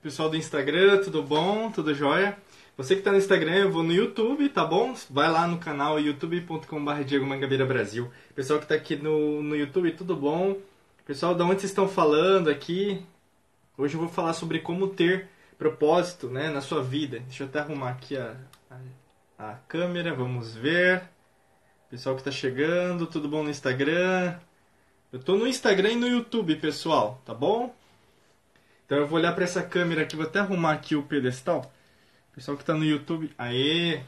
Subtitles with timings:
[0.00, 1.72] Pessoal do Instagram, tudo bom?
[1.72, 2.38] Tudo jóia?
[2.76, 4.94] Você que está no Instagram, eu vou no YouTube, tá bom?
[5.10, 8.08] Vai lá no canal youtube.com.br Diego Mangabeira Brasil.
[8.32, 10.56] Pessoal que está aqui no, no YouTube, tudo bom?
[11.04, 13.04] Pessoal, de onde vocês estão falando aqui?
[13.76, 15.26] Hoje eu vou falar sobre como ter
[15.58, 17.18] propósito né, na sua vida.
[17.18, 18.36] Deixa eu até arrumar aqui a,
[19.36, 21.02] a, a câmera, vamos ver.
[21.90, 24.38] Pessoal que está chegando, tudo bom no Instagram?
[25.12, 27.74] Eu estou no Instagram e no YouTube, pessoal, tá bom?
[28.88, 31.70] Então eu vou olhar para essa câmera aqui, vou até arrumar aqui o pedestal.
[32.34, 34.00] Pessoal que está no YouTube, aê!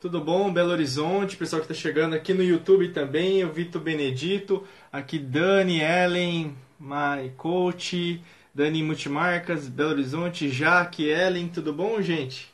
[0.00, 0.52] Tudo bom?
[0.52, 5.80] Belo Horizonte, pessoal que está chegando aqui no YouTube também, o Vitor Benedito, aqui Dani,
[5.80, 8.20] Ellen, My Coach,
[8.52, 12.52] Dani Multimarcas, Belo Horizonte, Jaque, Ellen, tudo bom, gente?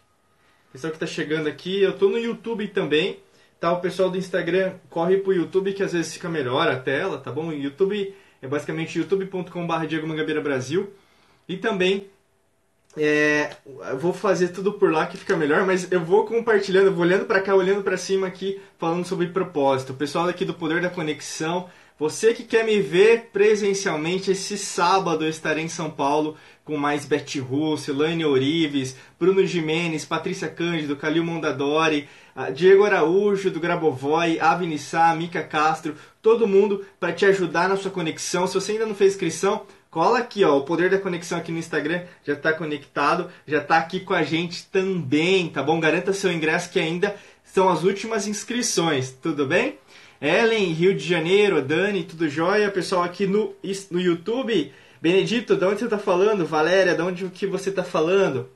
[0.75, 3.19] Pessoal que está chegando aqui, eu estou no YouTube também,
[3.59, 3.73] tá?
[3.73, 7.33] O pessoal do Instagram corre pro YouTube que às vezes fica melhor a tela, tá
[7.33, 7.49] bom?
[7.49, 10.93] O YouTube é basicamente youtube.com.br Diego Mangabeira Brasil.
[11.49, 12.09] E também
[12.97, 13.51] é,
[13.91, 17.25] eu vou fazer tudo por lá que fica melhor, mas eu vou compartilhando, vou olhando
[17.25, 19.93] para cá, olhando para cima aqui, falando sobre propósito.
[19.93, 21.69] O pessoal aqui do Poder da Conexão,
[21.99, 27.05] você que quer me ver presencialmente, esse sábado eu estarei em São Paulo com mais
[27.05, 32.09] Beth Russo, Elaine Orives, Bruno Jimenez, Patrícia Cândido, Calil Mondadori,
[32.55, 37.91] Diego Araújo do Grabovoi, Avni Sá, Mica Castro, todo mundo para te ajudar na sua
[37.91, 38.47] conexão.
[38.47, 41.59] Se você ainda não fez inscrição, Cola aqui, ó, o poder da conexão aqui no
[41.61, 45.79] Instagram já está conectado, já está aqui com a gente também, tá bom?
[45.79, 47.15] Garanta seu ingresso que ainda
[47.45, 49.79] são as últimas inscrições, tudo bem?
[50.21, 52.73] Ellen, Rio de Janeiro, Dani, tudo jóia?
[52.73, 53.55] Pessoal aqui no,
[53.89, 56.45] no YouTube, Benedito, de onde você está falando?
[56.45, 58.51] Valéria, de onde que você está falando?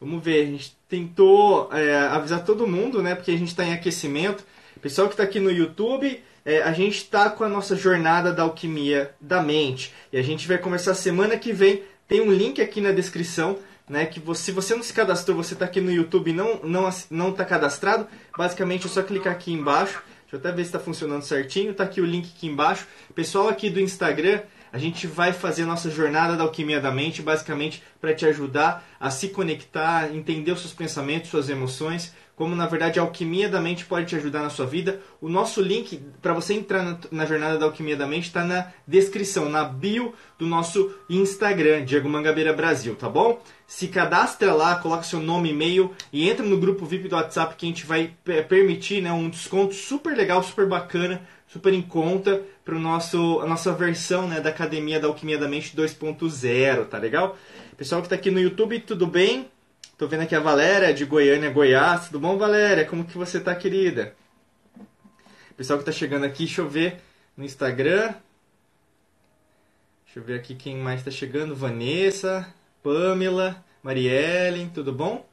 [0.00, 3.16] Vamos ver, a gente tentou é, avisar todo mundo, né?
[3.16, 4.44] Porque a gente está em aquecimento.
[4.80, 8.44] Pessoal que está aqui no YouTube, é, a gente está com a nossa jornada da
[8.44, 9.92] alquimia da mente.
[10.12, 11.82] E a gente vai começar semana que vem.
[12.06, 13.58] Tem um link aqui na descrição.
[13.88, 16.58] Né, que você, se você não se cadastrou, você está aqui no YouTube e não
[16.64, 20.02] não não está cadastrado, basicamente é só clicar aqui embaixo.
[20.22, 21.70] Deixa eu até ver se está funcionando certinho.
[21.70, 22.84] Está aqui o link aqui embaixo.
[23.14, 24.40] Pessoal aqui do Instagram,
[24.72, 28.84] a gente vai fazer a nossa jornada da alquimia da mente, basicamente para te ajudar
[28.98, 33.60] a se conectar, entender os seus pensamentos, suas emoções, como na verdade a alquimia da
[33.60, 35.00] mente pode te ajudar na sua vida.
[35.22, 38.70] O nosso link para você entrar na, na, jornada da alquimia da mente está na
[38.86, 43.42] descrição, na bio do nosso Instagram, Diego Mangabeira Brasil, tá bom?
[43.66, 47.64] Se cadastra lá, coloca seu nome, e-mail e entra no grupo VIP do WhatsApp que
[47.64, 48.14] a gente vai
[48.48, 53.72] permitir né, um desconto super legal, super bacana, super em conta para nosso a nossa
[53.72, 57.34] versão né, da Academia da Alquimia da Mente 2.0, tá legal?
[57.78, 59.48] Pessoal que está aqui no YouTube, tudo bem?
[59.98, 62.08] Tô vendo aqui a Valéria de Goiânia, Goiás.
[62.08, 62.84] Tudo bom, Valéria?
[62.84, 64.14] Como que você tá, querida?
[65.56, 67.00] Pessoal que tá chegando aqui, deixa eu ver
[67.34, 68.12] no Instagram.
[70.04, 71.56] Deixa eu ver aqui quem mais tá chegando.
[71.56, 72.46] Vanessa,
[72.82, 75.26] Pamela, Mariellen, tudo bom?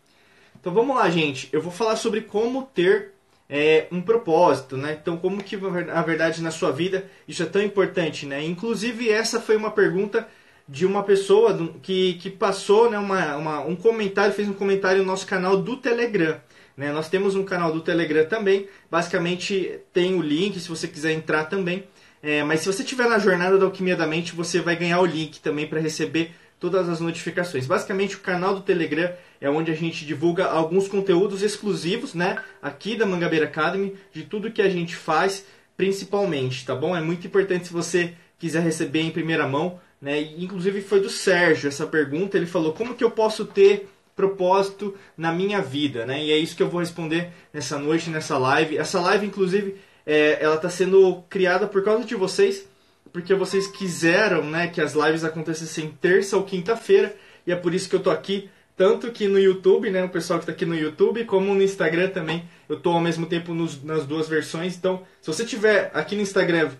[0.57, 1.49] Então vamos lá, gente.
[1.51, 3.11] Eu vou falar sobre como ter
[3.49, 4.97] é, um propósito, né?
[5.01, 8.41] Então, como que, na verdade, na sua vida isso é tão importante, né?
[8.41, 10.25] Inclusive, essa foi uma pergunta
[10.67, 15.07] de uma pessoa que, que passou né, uma, uma, um comentário, fez um comentário no
[15.07, 16.39] nosso canal do Telegram.
[16.75, 16.91] Né?
[16.91, 21.45] Nós temos um canal do Telegram também, basicamente tem o link se você quiser entrar
[21.45, 21.83] também.
[22.21, 25.05] É, mas se você estiver na jornada da Alquimia da Mente, você vai ganhar o
[25.05, 27.65] link também para receber todas as notificações.
[27.65, 32.95] Basicamente, o canal do Telegram é onde a gente divulga alguns conteúdos exclusivos, né, aqui
[32.95, 35.45] da Mangabeira Academy, de tudo que a gente faz,
[35.75, 36.95] principalmente, tá bom?
[36.95, 40.19] É muito importante se você quiser receber em primeira mão né?
[40.37, 42.35] Inclusive foi do Sérgio essa pergunta.
[42.35, 46.05] Ele falou: como que eu posso ter propósito na minha vida?
[46.05, 46.25] Né?
[46.25, 48.77] E é isso que eu vou responder nessa noite, nessa live.
[48.77, 52.67] Essa live, inclusive, é, ela está sendo criada por causa de vocês,
[53.13, 57.15] porque vocês quiseram né, que as lives acontecessem terça ou quinta-feira.
[57.47, 60.39] E é por isso que eu estou aqui tanto que no YouTube, né, o pessoal
[60.39, 63.83] que está aqui no YouTube, como no Instagram também, eu estou ao mesmo tempo nos,
[63.83, 64.75] nas duas versões.
[64.75, 66.71] Então, se você tiver aqui no Instagram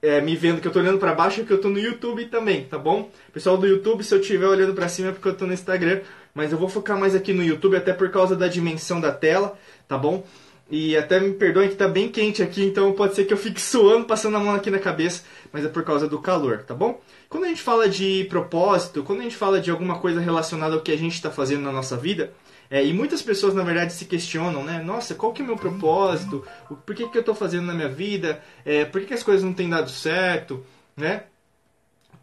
[0.00, 2.24] é, me vendo que eu estou olhando para baixo, é que eu estou no YouTube
[2.26, 3.10] também, tá bom?
[3.32, 6.00] Pessoal do YouTube, se eu estiver olhando para cima é porque eu estou no Instagram,
[6.34, 9.58] mas eu vou focar mais aqui no YouTube, até por causa da dimensão da tela,
[9.86, 10.24] tá bom?
[10.70, 13.60] E até me perdoem que está bem quente aqui, então pode ser que eu fique
[13.62, 15.22] suando, passando a mão aqui na cabeça,
[15.52, 17.00] mas é por causa do calor, tá bom?
[17.36, 20.80] Quando a gente fala de propósito, quando a gente fala de alguma coisa relacionada ao
[20.80, 22.32] que a gente está fazendo na nossa vida,
[22.70, 24.82] é, e muitas pessoas, na verdade, se questionam, né?
[24.82, 26.42] Nossa, qual que é o meu propósito?
[26.86, 28.42] Por que, que eu estou fazendo na minha vida?
[28.64, 30.64] É, por que, que as coisas não têm dado certo?
[30.96, 31.24] Né?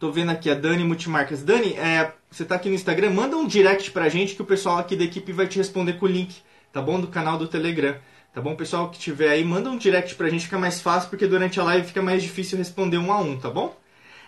[0.00, 1.44] Tô vendo aqui a Dani Multimarcas.
[1.44, 4.78] Dani, é, você está aqui no Instagram, manda um direct pra gente que o pessoal
[4.78, 6.34] aqui da equipe vai te responder com o link,
[6.72, 7.00] tá bom?
[7.00, 7.94] Do canal do Telegram.
[8.34, 11.28] Tá bom, pessoal que tiver aí, manda um direct pra gente, fica mais fácil, porque
[11.28, 13.76] durante a live fica mais difícil responder um a um, tá bom?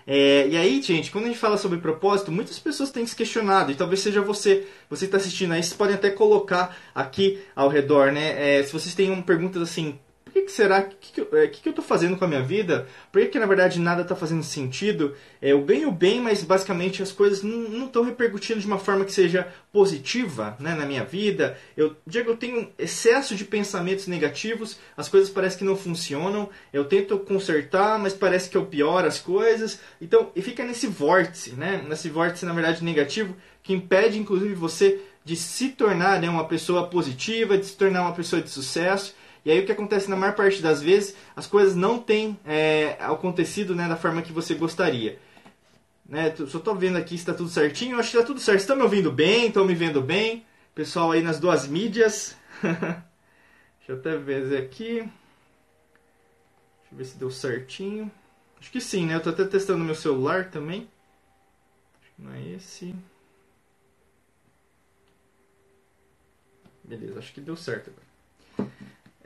[0.07, 3.73] É, e aí, gente, quando a gente fala sobre propósito, muitas pessoas têm se questionado,
[3.73, 8.13] e talvez seja você, você está assistindo aí, vocês podem até colocar aqui ao redor,
[8.13, 8.59] né?
[8.59, 9.99] É, se vocês têm perguntas assim,
[10.47, 10.83] que, será?
[10.83, 12.87] Que, que, é, que, que eu tô fazendo com a minha vida?
[13.13, 15.15] Por que, que na verdade nada está fazendo sentido?
[15.43, 19.13] É, eu ganho bem, mas basicamente as coisas não estão repercutindo de uma forma que
[19.13, 21.59] seja positiva né, na minha vida.
[21.77, 26.49] Eu, Diego, eu tenho excesso de pensamentos negativos, as coisas parecem que não funcionam.
[26.73, 29.81] Eu tento consertar, mas parece que eu pioro as coisas.
[30.01, 31.85] Então, e fica nesse vórtice, né?
[31.87, 36.87] Nesse vórtice, na verdade, negativo, que impede, inclusive, você de se tornar né, uma pessoa
[36.87, 39.13] positiva, de se tornar uma pessoa de sucesso.
[39.47, 42.97] E aí o que acontece na maior parte das vezes, as coisas não têm é,
[42.99, 45.21] acontecido né, da forma que você gostaria.
[46.05, 47.97] Né, só estou vendo aqui se está tudo certinho.
[47.97, 48.59] Acho que está tudo certo.
[48.59, 49.47] Estão me ouvindo bem?
[49.47, 50.45] Estão me vendo bem?
[50.75, 52.37] Pessoal aí nas duas mídias.
[52.59, 54.95] Deixa eu até ver aqui.
[54.95, 55.13] Deixa
[56.91, 58.11] eu ver se deu certinho.
[58.59, 59.15] Acho que sim, né?
[59.15, 60.91] Eu estou até testando meu celular também.
[62.03, 62.93] Acho que não é esse.
[66.83, 68.06] Beleza, acho que deu certo agora.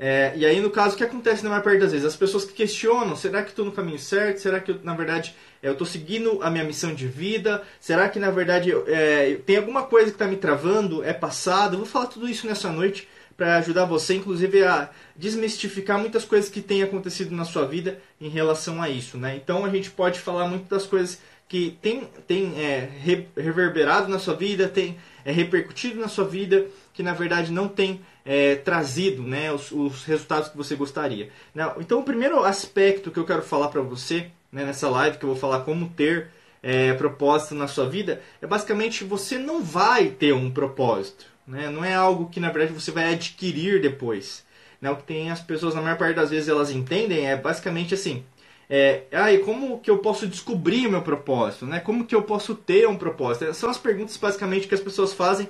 [0.02, 2.06] É, e aí, no caso, o que acontece na maior parte das vezes?
[2.06, 4.40] As pessoas que questionam, será que estou no caminho certo?
[4.40, 7.62] Será que, na verdade, eu estou seguindo a minha missão de vida?
[7.78, 11.04] Será que, na verdade, é, tem alguma coisa que está me travando?
[11.04, 11.74] É passado?
[11.74, 13.06] Eu vou falar tudo isso nessa noite
[13.36, 18.30] para ajudar você, inclusive, a desmistificar muitas coisas que têm acontecido na sua vida em
[18.30, 19.18] relação a isso.
[19.18, 19.36] Né?
[19.36, 22.88] Então, a gente pode falar muito das coisas que tem, tem é,
[23.36, 28.00] reverberado na sua vida, tem é, repercutido na sua vida, que, na verdade, não tem
[28.24, 31.30] é, trazido né, os, os, resultados que você gostaria.
[31.78, 35.30] Então, o primeiro aspecto que eu quero falar para você né, nessa live, que eu
[35.30, 36.30] vou falar como ter
[36.62, 41.26] é, propósito na sua vida, é basicamente você não vai ter um propósito.
[41.46, 41.68] Né?
[41.70, 44.44] Não é algo que, na verdade, você vai adquirir depois.
[44.80, 44.90] Né?
[44.90, 48.24] O que tem as pessoas, na maior parte das vezes, elas entendem é basicamente assim.
[48.72, 51.66] É, ah, como que eu posso descobrir o meu propósito?
[51.66, 51.80] Né?
[51.80, 53.52] Como que eu posso ter um propósito?
[53.52, 55.48] São as perguntas basicamente que as pessoas fazem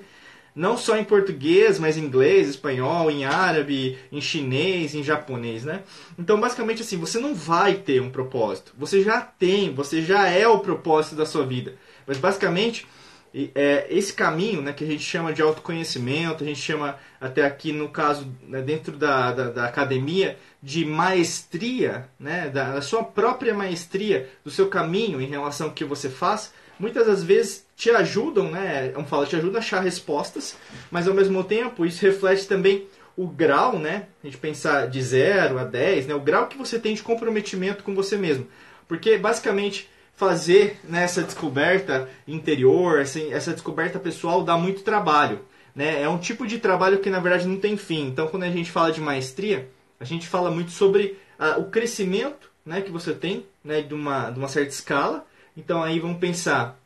[0.61, 5.85] não só em português, mas em inglês, espanhol, em árabe, em chinês, em japonês, né?
[6.19, 8.75] Então, basicamente assim, você não vai ter um propósito.
[8.77, 11.77] Você já tem, você já é o propósito da sua vida.
[12.07, 12.87] Mas basicamente,
[13.55, 17.73] é, esse caminho, né, que a gente chama de autoconhecimento, a gente chama até aqui
[17.73, 23.55] no caso né, dentro da, da, da, academia de maestria, né, da, da sua própria
[23.55, 28.51] maestria, do seu caminho em relação ao que você faz, muitas das vezes te ajudam,
[28.51, 28.91] né?
[28.95, 30.57] Vamos falar, te ajuda a achar respostas,
[30.91, 32.87] mas ao mesmo tempo isso reflete também
[33.17, 34.07] o grau, né?
[34.23, 36.15] A gente pensar de 0 a 10, né?
[36.15, 38.47] O grau que você tem de comprometimento com você mesmo.
[38.89, 45.41] Porque basicamente fazer né, essa descoberta interior, assim, essa descoberta pessoal dá muito trabalho.
[45.75, 46.03] Né?
[46.03, 48.09] É um tipo de trabalho que na verdade não tem fim.
[48.09, 52.50] Então quando a gente fala de maestria, a gente fala muito sobre ah, o crescimento
[52.64, 55.26] né, que você tem né, de, uma, de uma certa escala.
[55.56, 56.81] Então aí vamos pensar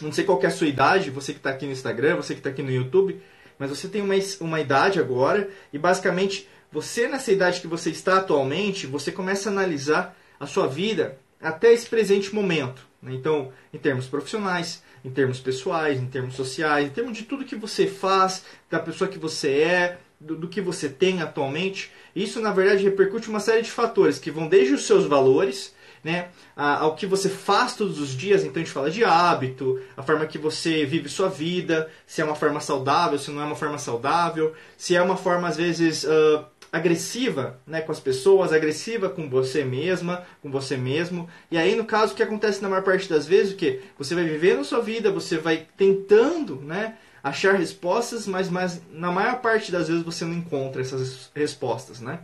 [0.00, 2.40] não sei qual é a sua idade, você que está aqui no Instagram, você que
[2.40, 3.20] está aqui no YouTube,
[3.58, 8.16] mas você tem uma, uma idade agora e basicamente você nessa idade que você está
[8.16, 12.86] atualmente, você começa a analisar a sua vida até esse presente momento.
[13.02, 13.12] Né?
[13.12, 17.56] Então, em termos profissionais, em termos pessoais, em termos sociais, em termos de tudo que
[17.56, 21.90] você faz, da pessoa que você é, do, do que você tem atualmente.
[22.14, 25.74] Isso, na verdade, repercute uma série de fatores que vão desde os seus valores,
[26.04, 28.42] né, ao que você faz todos os dias.
[28.42, 32.24] Então a gente fala de hábito, a forma que você vive sua vida, se é
[32.24, 36.04] uma forma saudável, se não é uma forma saudável, se é uma forma às vezes
[36.04, 41.28] uh, agressiva né, com as pessoas, agressiva com você mesma, com você mesmo.
[41.50, 43.80] E aí, no caso, o que acontece na maior parte das vezes, o que?
[43.98, 49.40] Você vai vivendo sua vida, você vai tentando né, achar respostas, mas, mas na maior
[49.40, 52.00] parte das vezes você não encontra essas respostas.
[52.00, 52.20] Né?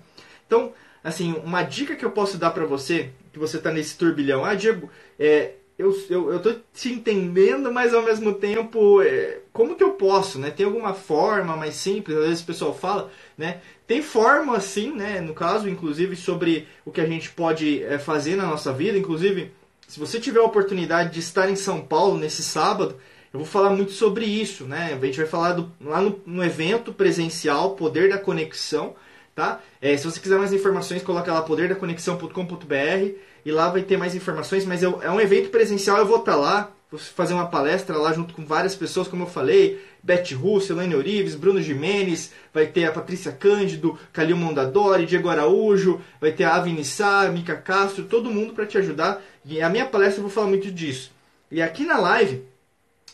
[0.47, 4.45] Então, assim, uma dica que eu posso dar para você, que você tá nesse turbilhão,
[4.45, 9.77] ah, Diego, é, eu, eu, eu tô te entendendo, mas ao mesmo tempo, é, como
[9.77, 10.51] que eu posso, né?
[10.51, 12.19] Tem alguma forma mais simples?
[12.19, 13.61] Às vezes o pessoal fala, né?
[13.87, 15.21] Tem forma assim, né?
[15.21, 18.99] No caso, inclusive, sobre o que a gente pode é, fazer na nossa vida.
[18.99, 19.53] Inclusive,
[19.87, 22.97] se você tiver a oportunidade de estar em São Paulo nesse sábado,
[23.33, 24.99] eu vou falar muito sobre isso, né?
[25.01, 28.95] A gente vai falar do, lá no, no evento presencial Poder da Conexão,
[29.35, 29.61] tá?
[29.81, 34.65] É, se você quiser mais informações, coloca lá poderdaconexão.com.br e lá vai ter mais informações,
[34.65, 37.97] mas eu, é um evento presencial, eu vou estar tá lá, vou fazer uma palestra
[37.97, 42.67] lá junto com várias pessoas, como eu falei, Beth Russo, Elaine Orives, Bruno Jimenez, vai
[42.67, 48.05] ter a Patrícia Cândido, Calil Mondadori, Diego Araújo, vai ter a Avi Sá, Mica Castro,
[48.05, 49.23] todo mundo para te ajudar.
[49.45, 51.13] E a minha palestra eu vou falar muito disso.
[51.51, 52.43] E aqui na live,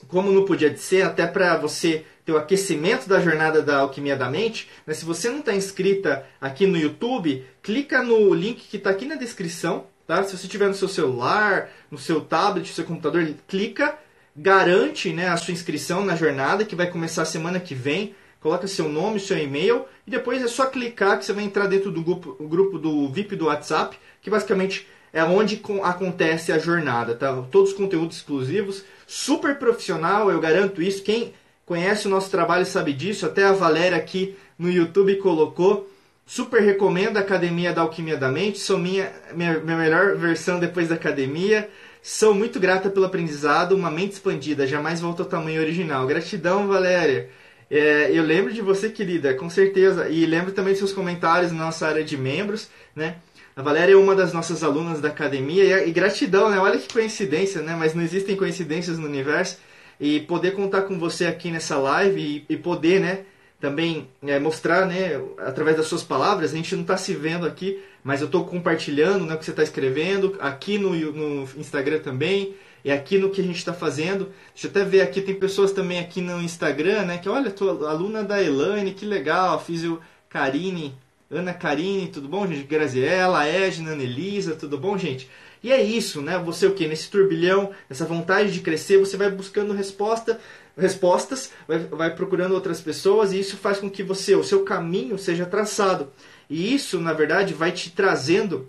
[0.08, 4.30] como não podia ser, até para você ter o aquecimento da jornada da Alquimia da
[4.30, 8.90] Mente, mas se você não está inscrita aqui no YouTube, clica no link que está
[8.90, 10.22] aqui na descrição, tá?
[10.22, 13.98] Se você tiver no seu celular, no seu tablet, no seu computador, clica,
[14.34, 18.14] garante né, a sua inscrição na jornada que vai começar semana que vem.
[18.40, 21.90] Coloca seu nome, seu e-mail e depois é só clicar que você vai entrar dentro
[21.90, 27.32] do grupo, grupo do VIP do WhatsApp, que basicamente é onde acontece a jornada, tá?
[27.50, 31.02] Todos os conteúdos exclusivos, super profissional, eu garanto isso.
[31.02, 31.32] Quem
[31.66, 35.90] conhece o nosso trabalho sabe disso, até a Valéria aqui no YouTube colocou.
[36.26, 40.88] Super recomendo a Academia da Alquimia da Mente, sou minha, minha, minha melhor versão depois
[40.88, 41.68] da academia.
[42.02, 46.06] Sou muito grata pelo aprendizado, uma mente expandida, jamais volta ao tamanho original.
[46.06, 47.30] Gratidão, Valéria.
[47.70, 50.08] É, eu lembro de você, querida, com certeza.
[50.08, 53.16] E lembro também dos seus comentários na nossa área de membros, né?
[53.56, 56.58] A Valéria é uma das nossas alunas da academia e, gratidão, né?
[56.58, 57.76] Olha que coincidência, né?
[57.78, 59.58] Mas não existem coincidências no universo.
[60.00, 63.20] E poder contar com você aqui nessa live e, e poder, né?
[63.60, 65.20] Também é, mostrar, né?
[65.38, 69.24] Através das suas palavras, a gente não está se vendo aqui, mas eu estou compartilhando
[69.24, 73.40] né, o que você está escrevendo aqui no, no Instagram também e aqui no que
[73.40, 74.32] a gente está fazendo.
[74.52, 77.18] Deixa eu até ver aqui, tem pessoas também aqui no Instagram, né?
[77.18, 80.92] Que olha, tô aluna da Elaine, que legal, fiz o Karine
[81.30, 82.64] Ana Karine, tudo bom, gente?
[82.64, 85.28] Graziela, Edna, Anelisa, tudo bom, gente?
[85.62, 86.38] E é isso, né?
[86.38, 86.86] Você o que?
[86.86, 90.38] Nesse turbilhão, essa vontade de crescer, você vai buscando resposta,
[90.76, 95.16] respostas, vai, vai procurando outras pessoas e isso faz com que você, o seu caminho
[95.18, 96.12] seja traçado.
[96.50, 98.68] E isso, na verdade, vai te trazendo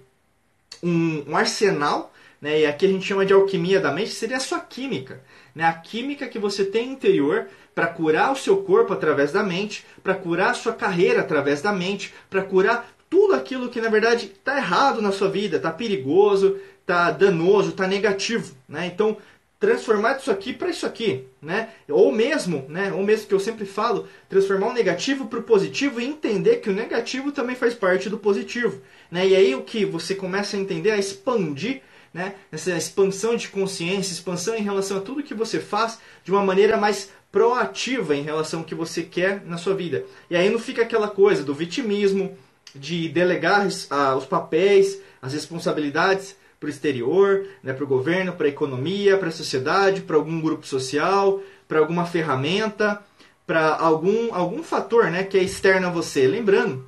[0.82, 2.62] um, um arsenal, né?
[2.62, 5.22] E aqui a gente chama de alquimia da mente, seria a sua química,
[5.54, 5.64] né?
[5.66, 10.16] A química que você tem interior para curar o seu corpo através da mente, para
[10.16, 14.58] curar a sua carreira através da mente, para curar tudo aquilo que na verdade está
[14.58, 18.88] errado na sua vida, está perigoso, está danoso, está negativo, né?
[18.88, 19.18] Então
[19.60, 21.70] transformar isso aqui para isso aqui, né?
[21.90, 22.92] Ou mesmo, né?
[22.94, 26.70] Ou mesmo que eu sempre falo, transformar o negativo para o positivo e entender que
[26.70, 29.28] o negativo também faz parte do positivo, né?
[29.28, 31.82] E aí o que você começa a entender a expandir
[32.16, 32.36] né?
[32.50, 36.78] Essa expansão de consciência, expansão em relação a tudo que você faz de uma maneira
[36.78, 40.06] mais proativa em relação ao que você quer na sua vida.
[40.30, 42.38] E aí não fica aquela coisa do vitimismo,
[42.74, 48.46] de delegar ah, os papéis, as responsabilidades para o exterior, né, para o governo, para
[48.46, 53.04] a economia, para a sociedade, para algum grupo social, para alguma ferramenta,
[53.46, 56.26] para algum, algum fator né, que é externo a você.
[56.26, 56.88] Lembrando,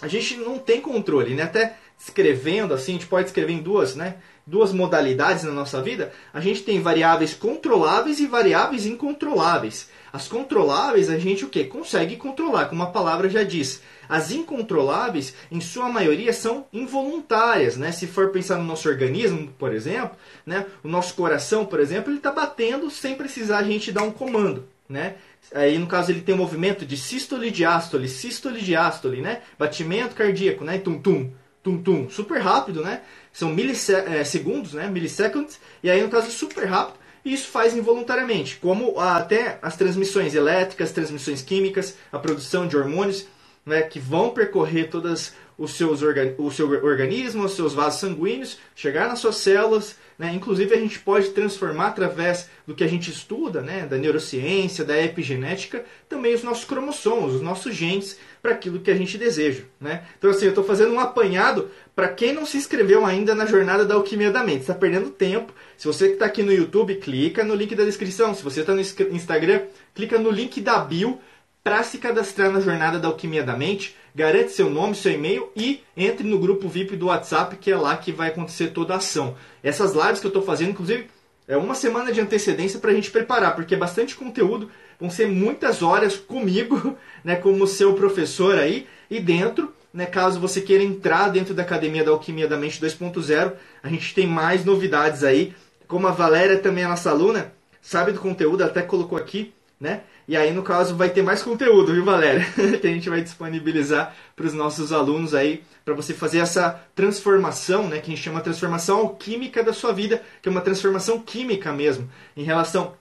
[0.00, 1.42] a gente não tem controle, né?
[1.42, 4.16] até escrevendo assim, a gente pode escrever em duas, né?
[4.46, 9.88] Duas modalidades na nossa vida, a gente tem variáveis controláveis e variáveis incontroláveis.
[10.12, 11.64] As controláveis a gente o que?
[11.64, 13.80] Consegue controlar, como a palavra já diz.
[14.08, 17.78] As incontroláveis, em sua maioria, são involuntárias.
[17.78, 17.92] Né?
[17.92, 20.66] Se for pensar no nosso organismo, por exemplo, né?
[20.84, 24.68] o nosso coração, por exemplo, ele está batendo sem precisar a gente dar um comando.
[24.86, 25.14] Né?
[25.54, 29.40] Aí, no caso, ele tem um movimento de sístole e diástole, sístole e diástole, né?
[29.58, 30.76] batimento cardíaco, né?
[30.76, 31.30] tum-tum,
[31.62, 33.00] tum-tum, super rápido, né?
[33.32, 37.74] São milissegundos, é, né, milliseconds, e aí no caso é super rápido, e isso faz
[37.76, 43.26] involuntariamente, como até as transmissões elétricas, transmissões químicas, a produção de hormônios,
[43.64, 48.58] né, que vão percorrer todas os seus organ o seu organismo, os seus vasos sanguíneos,
[48.74, 49.96] chegar nas suas células.
[50.22, 50.32] Né?
[50.34, 53.86] Inclusive, a gente pode transformar através do que a gente estuda, né?
[53.86, 58.94] da neurociência, da epigenética, também os nossos cromossomos, os nossos genes, para aquilo que a
[58.94, 59.64] gente deseja.
[59.80, 60.04] Né?
[60.16, 63.84] Então, assim, eu estou fazendo um apanhado para quem não se inscreveu ainda na jornada
[63.84, 64.60] da alquimia da mente.
[64.60, 65.52] está perdendo tempo.
[65.76, 68.32] Se você está aqui no YouTube, clica no link da descrição.
[68.32, 69.62] Se você está no Instagram,
[69.92, 71.18] clica no link da bio
[71.64, 75.82] para se cadastrar na jornada da alquimia da mente garante seu nome, seu e-mail e
[75.96, 79.36] entre no grupo VIP do WhatsApp, que é lá que vai acontecer toda a ação.
[79.62, 81.06] Essas lives que eu estou fazendo, inclusive,
[81.48, 85.26] é uma semana de antecedência para a gente preparar, porque é bastante conteúdo, vão ser
[85.26, 91.28] muitas horas comigo, né, como seu professor aí, e dentro, né, caso você queira entrar
[91.28, 93.52] dentro da Academia da Alquimia da Mente 2.0,
[93.82, 95.54] a gente tem mais novidades aí,
[95.88, 100.02] como a Valéria também é nossa aluna, sabe do conteúdo, até colocou aqui, né?
[100.26, 102.46] E aí, no caso, vai ter mais conteúdo, viu, Valéria?
[102.80, 107.88] que a gente vai disponibilizar para os nossos alunos aí, para você fazer essa transformação,
[107.88, 107.98] né?
[107.98, 112.08] Que a gente chama transformação alquímica da sua vida, que é uma transformação química mesmo,
[112.36, 112.94] em relação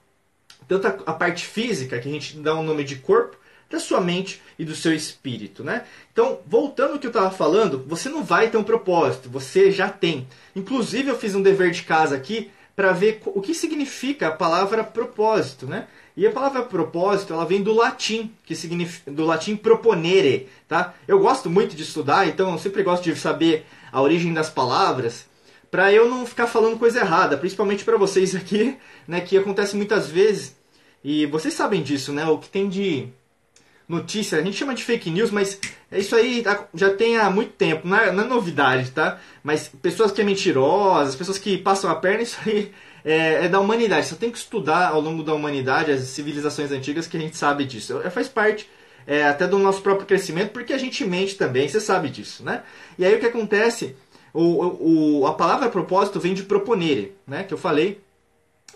[0.68, 3.38] tanto a, parte física, que a gente dá um nome de corpo,
[3.70, 5.86] da sua mente e do seu espírito, né?
[6.12, 9.90] Então, voltando ao que eu estava falando, você não vai ter um propósito, você já
[9.90, 10.28] tem.
[10.56, 14.84] Inclusive, eu fiz um dever de casa aqui para ver o que significa a palavra
[14.84, 15.88] propósito, né?
[16.16, 20.94] E a palavra propósito, ela vem do latim, que significa do latim proponere, tá?
[21.08, 25.26] Eu gosto muito de estudar, então eu sempre gosto de saber a origem das palavras,
[25.70, 28.78] para eu não ficar falando coisa errada, principalmente para vocês aqui,
[29.08, 30.56] né, que acontece muitas vezes.
[31.04, 32.26] E vocês sabem disso, né?
[32.26, 33.08] O que tem de
[33.88, 35.60] notícia, a gente chama de fake news, mas
[35.92, 36.42] Isso aí
[36.74, 39.20] já tem há muito tempo, não é, não é novidade, tá?
[39.44, 42.72] Mas pessoas que é mentirosas, pessoas que passam a perna, isso aí
[43.04, 44.08] é, é, da humanidade.
[44.08, 47.66] Você tem que estudar ao longo da humanidade as civilizações antigas que a gente sabe
[47.66, 48.02] disso.
[48.04, 48.70] É, faz parte
[49.06, 52.64] é, até do nosso próprio crescimento, porque a gente mente também, você sabe disso, né?
[52.98, 53.96] E aí o que acontece?
[54.34, 57.44] O, o, a palavra propósito vem de proponere, né?
[57.44, 58.02] Que eu falei.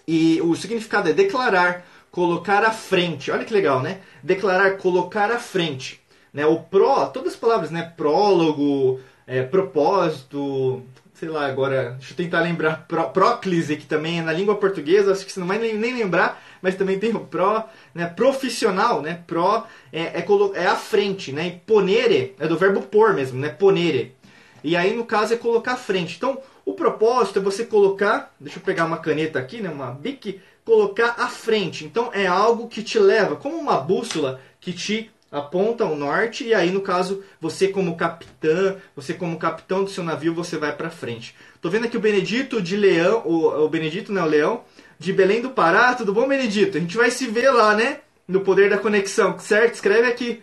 [0.07, 3.31] E o significado é declarar, colocar à frente.
[3.31, 4.01] Olha que legal, né?
[4.21, 6.01] Declarar, colocar à frente.
[6.33, 6.45] Né?
[6.45, 7.93] O pró, todas as palavras, né?
[7.95, 10.83] Prólogo, é, propósito,
[11.15, 15.13] sei lá, agora, deixa eu tentar lembrar, pró, próclise, que também é na língua portuguesa,
[15.13, 18.05] acho que você não vai nem, lembrar, mas também tem o pró, né?
[18.05, 19.23] Profissional, né?
[19.25, 21.47] Pró é, é, é à frente, né?
[21.47, 23.49] E ponere é do verbo pôr mesmo, né?
[23.49, 24.13] Ponere.
[24.61, 26.17] E aí, no caso, é colocar à frente.
[26.17, 30.41] Então, o propósito é você colocar, deixa eu pegar uma caneta aqui, né, uma bic,
[30.65, 31.85] colocar à frente.
[31.85, 36.53] Então, é algo que te leva, como uma bússola que te aponta ao norte e
[36.53, 40.89] aí no caso você como capitã, você como capitão do seu navio, você vai para
[40.89, 41.35] frente.
[41.61, 44.63] Tô vendo aqui o Benedito de Leão, o, o Benedito, né, o Leão,
[44.97, 45.93] de Belém do Pará.
[45.93, 46.77] Tudo bom, Benedito?
[46.77, 47.99] A gente vai se ver lá, né?
[48.25, 49.73] No Poder da Conexão, certo?
[49.73, 50.41] Escreve aqui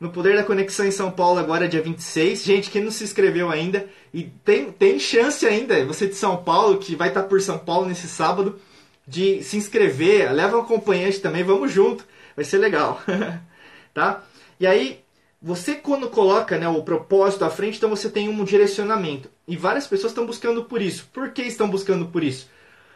[0.00, 2.42] no Poder da Conexão em São Paulo, agora dia 26.
[2.42, 6.78] Gente, quem não se inscreveu ainda, e tem, tem chance ainda, você de São Paulo,
[6.78, 8.58] que vai estar por São Paulo nesse sábado,
[9.06, 10.32] de se inscrever.
[10.32, 13.00] Leva um acompanhante também, vamos junto, vai ser legal.
[13.94, 14.24] tá?
[14.62, 15.00] E aí,
[15.42, 19.28] você quando coloca né, o propósito à frente, então você tem um direcionamento.
[19.48, 21.08] E várias pessoas estão buscando por isso.
[21.12, 22.48] Por que estão buscando por isso?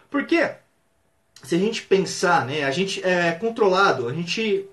[0.09, 0.49] Porque
[1.43, 4.65] se a gente pensar, né, a gente é controlado, a gente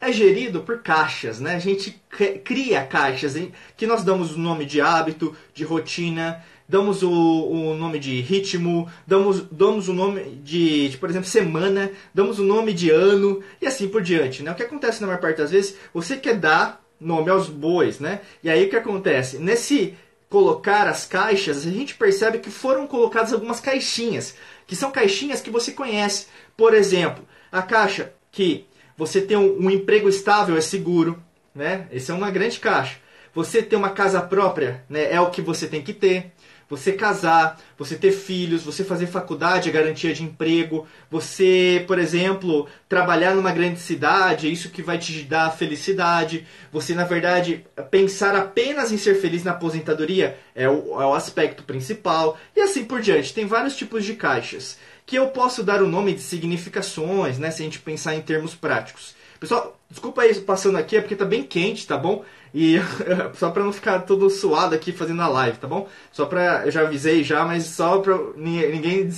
[0.00, 1.54] é gerido por caixas, né?
[1.54, 2.02] A gente
[2.42, 3.34] cria caixas
[3.76, 8.90] que nós damos o nome de hábito, de rotina, damos o, o nome de ritmo,
[9.06, 13.66] damos, damos o nome de, de, por exemplo, semana, damos o nome de ano e
[13.66, 14.50] assim por diante, né?
[14.50, 18.20] O que acontece na maior parte das vezes, você quer dar nome aos bois, né?
[18.42, 19.38] E aí o que acontece?
[19.38, 19.94] Nesse
[20.28, 24.34] colocar as caixas, a gente percebe que foram colocadas algumas caixinhas,
[24.66, 26.26] que são caixinhas que você conhece.
[26.56, 31.22] Por exemplo, a caixa que você tem um, um emprego estável, é seguro,
[31.54, 31.86] né?
[31.92, 32.96] Essa é uma grande caixa.
[33.34, 35.12] Você ter uma casa própria, né?
[35.12, 36.32] É o que você tem que ter.
[36.72, 42.66] Você casar, você ter filhos, você fazer faculdade é garantia de emprego, você, por exemplo,
[42.88, 46.46] trabalhar numa grande cidade, é isso que vai te dar felicidade.
[46.72, 51.62] Você, na verdade, pensar apenas em ser feliz na aposentadoria é o, é o aspecto
[51.62, 52.38] principal.
[52.56, 53.34] E assim por diante.
[53.34, 57.60] Tem vários tipos de caixas que eu posso dar o nome de significações, né, se
[57.60, 59.14] a gente pensar em termos práticos.
[59.38, 62.24] Pessoal, desculpa aí passando aqui, é porque tá bem quente, tá bom?
[62.54, 62.76] E
[63.34, 65.88] só para não ficar todo suado aqui fazendo a live, tá bom?
[66.12, 69.08] Só para eu já avisei já, mas só para ninguém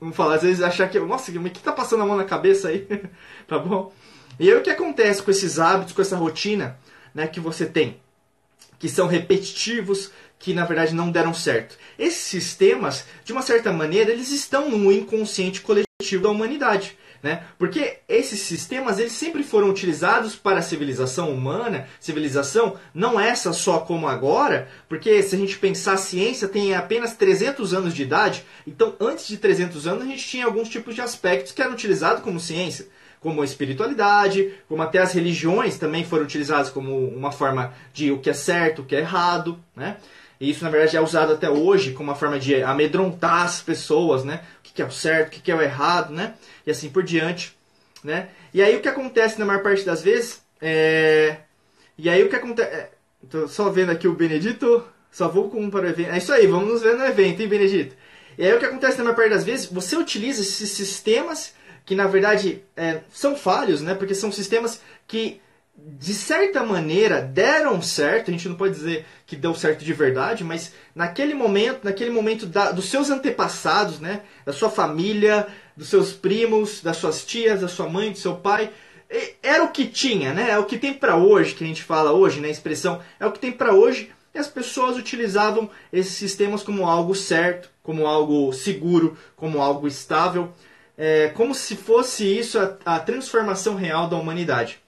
[0.00, 2.68] não falar às vezes achar que, nossa, o que tá passando a mão na cabeça
[2.68, 2.86] aí,
[3.46, 3.92] tá bom?
[4.38, 6.78] E aí o que acontece com esses hábitos, com essa rotina,
[7.14, 8.00] né, que você tem?
[8.78, 11.76] Que são repetitivos, que na verdade não deram certo.
[11.98, 16.96] Esses sistemas, de uma certa maneira, eles estão no inconsciente coletivo da humanidade.
[17.22, 17.42] Né?
[17.58, 23.80] Porque esses sistemas eles sempre foram utilizados para a civilização humana, civilização não essa só
[23.80, 28.42] como agora, porque se a gente pensar a ciência tem apenas 300 anos de idade,
[28.66, 32.22] então antes de 300 anos a gente tinha alguns tipos de aspectos que eram utilizados
[32.22, 32.88] como ciência
[33.20, 38.18] como a espiritualidade, como até as religiões também foram utilizadas como uma forma de o
[38.18, 39.98] que é certo, o que é errado, né?
[40.40, 44.24] E isso, na verdade, é usado até hoje como uma forma de amedrontar as pessoas,
[44.24, 44.40] né?
[44.58, 46.34] O que é o certo, o que é o errado, né?
[46.66, 47.54] E assim por diante,
[48.02, 48.28] né?
[48.54, 51.36] E aí o que acontece na maior parte das vezes é...
[51.98, 52.70] E aí o que acontece...
[52.70, 52.90] É...
[53.28, 56.10] Tô só vendo aqui o Benedito, só vou com para o evento.
[56.10, 57.94] É isso aí, vamos nos ver no evento, hein, Benedito?
[58.38, 61.52] E aí o que acontece na maior parte das vezes, você utiliza esses sistemas
[61.84, 63.94] que, na verdade, é, são falhos, né?
[63.94, 65.38] Porque são sistemas que
[65.76, 70.44] de certa maneira deram certo, a gente não pode dizer que deu certo de verdade,
[70.44, 76.12] mas naquele momento, naquele momento da, dos seus antepassados, né, da sua família, dos seus
[76.12, 78.70] primos, das suas tias, da sua mãe, do seu pai,
[79.42, 80.50] era o que tinha, né?
[80.50, 83.26] É o que tem para hoje, que a gente fala hoje, né, a expressão é
[83.26, 84.12] o que tem para hoje.
[84.32, 90.52] E as pessoas utilizavam esses sistemas como algo certo, como algo seguro, como algo estável,
[90.96, 94.80] é, como se fosse isso a, a transformação real da humanidade.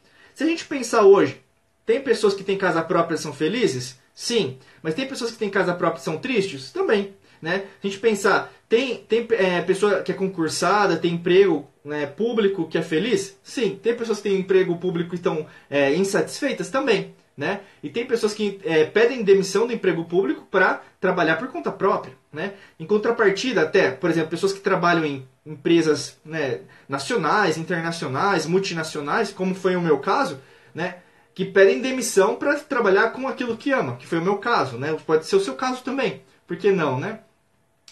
[0.42, 1.40] Se a gente pensar hoje,
[1.86, 3.96] tem pessoas que têm casa própria e são felizes?
[4.12, 4.58] Sim.
[4.82, 6.72] Mas tem pessoas que têm casa própria e são tristes?
[6.72, 7.14] Também.
[7.40, 7.66] Né?
[7.80, 12.76] A gente pensar, tem, tem é, pessoa que é concursada, tem emprego né, público que
[12.76, 13.38] é feliz?
[13.40, 13.78] Sim.
[13.80, 16.70] Tem pessoas que têm emprego público e estão é, insatisfeitas?
[16.70, 17.14] Também.
[17.36, 17.60] Né?
[17.80, 22.14] E tem pessoas que é, pedem demissão do emprego público para trabalhar por conta própria.
[22.32, 22.54] Né?
[22.80, 29.54] Em contrapartida, até, por exemplo, pessoas que trabalham em empresas né, nacionais, internacionais, multinacionais, como
[29.54, 30.40] foi o meu caso,
[30.74, 30.96] né?
[31.34, 34.94] que pedem demissão para trabalhar com aquilo que ama, que foi o meu caso, né?
[35.06, 36.22] Pode ser o seu caso também.
[36.46, 37.20] Por que não, né?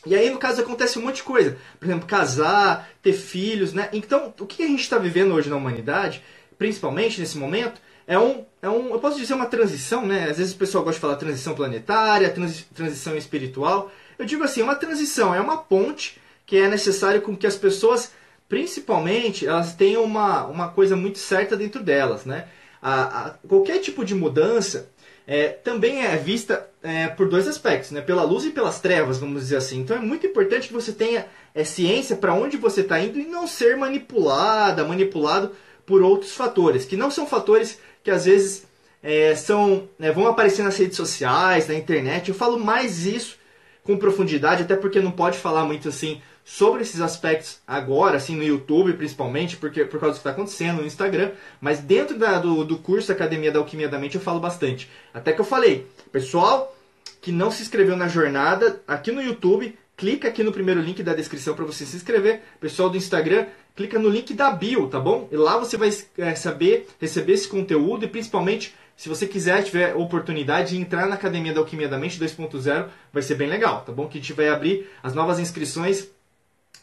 [0.04, 1.56] E aí, no caso, acontece um monte de coisa.
[1.78, 3.88] Por exemplo, casar, ter filhos, né?
[3.92, 6.22] Então, o que a gente está vivendo hoje na humanidade,
[6.58, 10.28] principalmente nesse momento, é um, é um, eu posso dizer uma transição, né?
[10.30, 13.90] Às vezes o pessoal gosta de falar transição planetária, transi transição espiritual.
[14.20, 18.12] Eu digo assim, uma transição é uma ponte que é necessário com que as pessoas,
[18.50, 22.46] principalmente, elas tenham uma, uma coisa muito certa dentro delas, né?
[22.82, 24.90] A, a, qualquer tipo de mudança
[25.26, 28.02] é, também é vista é, por dois aspectos, né?
[28.02, 29.80] pela luz e pelas trevas, vamos dizer assim.
[29.80, 33.24] Então é muito importante que você tenha é, ciência para onde você está indo e
[33.24, 35.52] não ser manipulada, manipulado
[35.86, 38.64] por outros fatores, que não são fatores que às vezes
[39.02, 42.28] é, são né, vão aparecer nas redes sociais, na internet.
[42.28, 43.39] Eu falo mais isso
[43.82, 48.42] com profundidade, até porque não pode falar muito assim sobre esses aspectos agora, assim, no
[48.42, 52.64] YouTube principalmente, porque por causa do que está acontecendo no Instagram, mas dentro da, do,
[52.64, 54.90] do curso Academia da Alquimia da Mente eu falo bastante.
[55.14, 56.76] Até que eu falei, pessoal
[57.20, 61.12] que não se inscreveu na jornada, aqui no YouTube, clica aqui no primeiro link da
[61.12, 62.40] descrição para você se inscrever.
[62.58, 65.28] Pessoal do Instagram, clica no link da bio, tá bom?
[65.30, 69.96] E lá você vai é, saber, receber esse conteúdo e principalmente se você quiser, tiver
[69.96, 73.90] oportunidade de entrar na Academia da Alquimia da Mente 2.0, vai ser bem legal, tá
[73.90, 74.06] bom?
[74.06, 76.10] Que a gente vai abrir as novas inscrições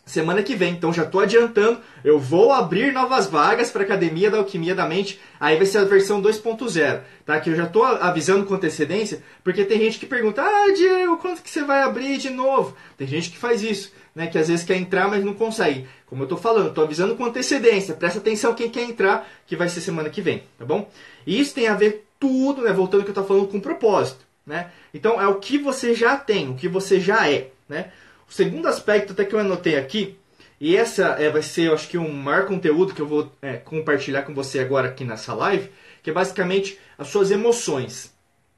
[0.03, 0.73] semana que vem.
[0.73, 4.87] Então já estou adiantando, eu vou abrir novas vagas para a Academia da Alquimia da
[4.87, 5.19] Mente.
[5.39, 7.39] Aí vai ser a versão 2.0, tá?
[7.39, 11.43] Que eu já estou avisando com antecedência, porque tem gente que pergunta: "Ah, Diego, quando
[11.43, 12.75] que você vai abrir de novo?".
[12.97, 15.87] Tem gente que faz isso, né, que às vezes quer entrar, mas não consegue.
[16.07, 17.93] Como eu estou falando, estou avisando com antecedência.
[17.93, 20.89] Presta atenção quem quer entrar, que vai ser semana que vem, tá bom?
[21.27, 24.25] E isso tem a ver tudo, né, voltando ao que eu estou falando com propósito,
[24.45, 24.71] né?
[24.93, 27.91] Então é o que você já tem, o que você já é, né?
[28.29, 30.17] O segundo aspecto, até que eu anotei aqui,
[30.59, 33.57] e essa é, vai ser, eu acho que, um maior conteúdo que eu vou é,
[33.57, 35.69] compartilhar com você agora aqui nessa live,
[36.01, 38.13] que é basicamente as suas emoções.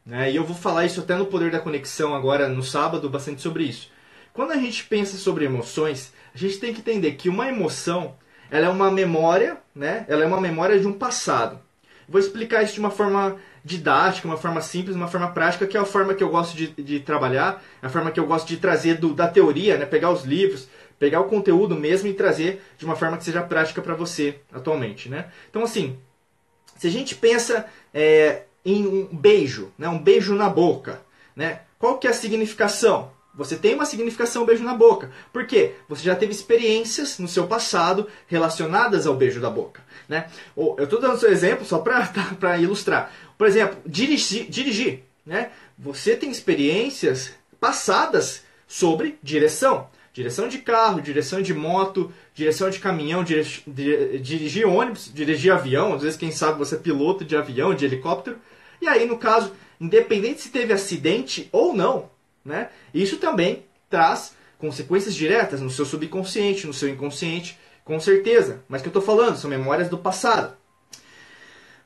[0.05, 0.31] Né?
[0.31, 3.65] E eu vou falar isso até no Poder da Conexão agora no sábado, bastante sobre
[3.65, 3.91] isso.
[4.33, 8.15] Quando a gente pensa sobre emoções, a gente tem que entender que uma emoção
[8.49, 10.05] ela é uma memória, né?
[10.07, 11.59] ela é uma memória de um passado.
[12.07, 15.79] Vou explicar isso de uma forma didática, uma forma simples, uma forma prática, que é
[15.79, 18.95] a forma que eu gosto de, de trabalhar, a forma que eu gosto de trazer
[18.95, 19.85] do, da teoria, né?
[19.85, 20.67] pegar os livros,
[20.97, 25.09] pegar o conteúdo mesmo e trazer de uma forma que seja prática para você atualmente.
[25.09, 25.31] Né?
[25.49, 25.97] Então, assim,
[26.77, 29.87] se a gente pensa é, em um beijo, né?
[29.87, 31.01] um beijo na boca,
[31.35, 31.61] né?
[31.77, 33.11] qual que é a significação?
[33.39, 35.09] Você tem uma significação beijo na boca.
[35.31, 35.75] Por quê?
[35.87, 39.81] Você já teve experiências no seu passado relacionadas ao beijo da boca.
[40.09, 40.27] Né?
[40.57, 42.05] Eu estou dando seu exemplo só para
[42.37, 43.11] tá, ilustrar.
[43.37, 44.49] Por exemplo, dirigir.
[44.49, 45.51] dirigir né?
[45.77, 49.87] Você tem experiências passadas sobre direção.
[50.11, 55.93] Direção de carro, direção de moto, direção de caminhão, dirigir ônibus, dirigir avião.
[55.93, 58.37] Às vezes, quem sabe, você é piloto de avião, de helicóptero.
[58.81, 62.09] E aí, no caso, independente se teve acidente ou não,
[62.43, 62.69] né?
[62.93, 68.63] Isso também traz consequências diretas no seu subconsciente, no seu inconsciente, com certeza.
[68.67, 70.55] Mas o que eu estou falando são memórias do passado.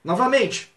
[0.04, 0.74] Novamente,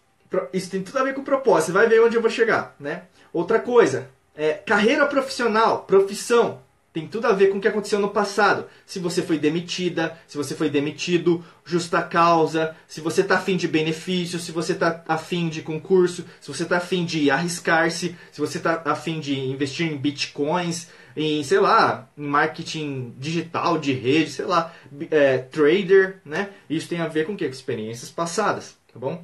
[0.53, 1.67] isso tem tudo a ver com propósito.
[1.67, 3.03] Você vai ver onde eu vou chegar, né?
[3.33, 6.61] Outra coisa, é, carreira profissional, profissão,
[6.97, 8.65] tem tudo a ver com o que aconteceu no passado.
[8.83, 13.67] Se você foi demitida, se você foi demitido, justa causa, se você está afim de
[13.67, 18.57] benefício, se você está afim de concurso, se você está afim de arriscar-se, se você
[18.57, 24.45] está afim de investir em bitcoins, em, sei lá, em marketing digital, de rede, sei
[24.45, 24.73] lá,
[25.11, 26.49] é, trader, né?
[26.67, 27.37] Isso tem a ver com o?
[27.37, 29.23] Com experiências passadas, tá bom?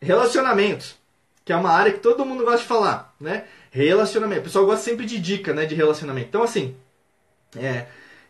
[0.00, 0.96] Relacionamentos,
[1.44, 3.44] que é uma área que todo mundo gosta de falar, né?
[3.76, 4.40] Relacionamento.
[4.40, 6.28] O pessoal gosta sempre de dica, né, de relacionamento.
[6.28, 6.74] Então, assim,
[7.54, 7.84] é,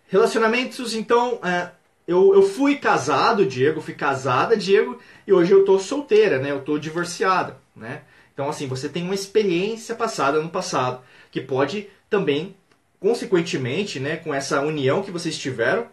[0.08, 1.70] relacionamentos, então, é,
[2.04, 6.62] eu, eu fui casado, Diego, fui casada, Diego, e hoje eu tô solteira, né, eu
[6.62, 8.02] tô divorciada, né.
[8.34, 12.56] Então, assim, você tem uma experiência passada no passado, que pode também,
[12.98, 15.86] consequentemente, né, com essa união que vocês tiveram,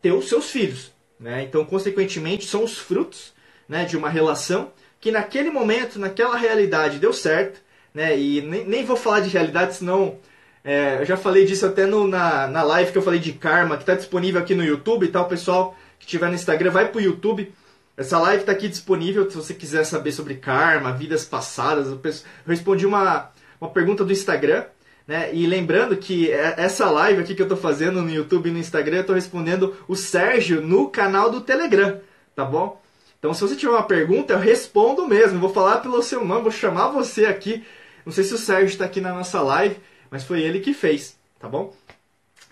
[0.00, 1.42] ter os seus filhos, né.
[1.42, 3.34] Então, consequentemente, são os frutos,
[3.68, 7.60] né, de uma relação que naquele momento, naquela realidade deu certo,
[7.94, 8.18] né?
[8.18, 10.18] E nem, nem vou falar de realidade, senão
[10.64, 13.76] é, eu já falei disso até no, na, na live que eu falei de karma,
[13.76, 15.22] que está disponível aqui no YouTube, tá?
[15.22, 17.52] O pessoal que estiver no Instagram vai pro YouTube.
[17.96, 21.88] Essa live está aqui disponível se você quiser saber sobre karma, vidas passadas.
[21.88, 22.00] Eu
[22.46, 24.64] respondi uma, uma pergunta do Instagram.
[25.06, 25.34] Né?
[25.34, 28.58] E lembrando que é, essa live aqui que eu estou fazendo no YouTube e no
[28.58, 32.00] Instagram, eu estou respondendo o Sérgio no canal do Telegram,
[32.36, 32.80] tá bom?
[33.18, 35.40] Então, se você tiver uma pergunta, eu respondo mesmo.
[35.40, 37.64] Vou falar pelo seu nome, vou chamar você aqui
[38.04, 39.76] não sei se o Sérgio está aqui na nossa live,
[40.10, 41.74] mas foi ele que fez, tá bom?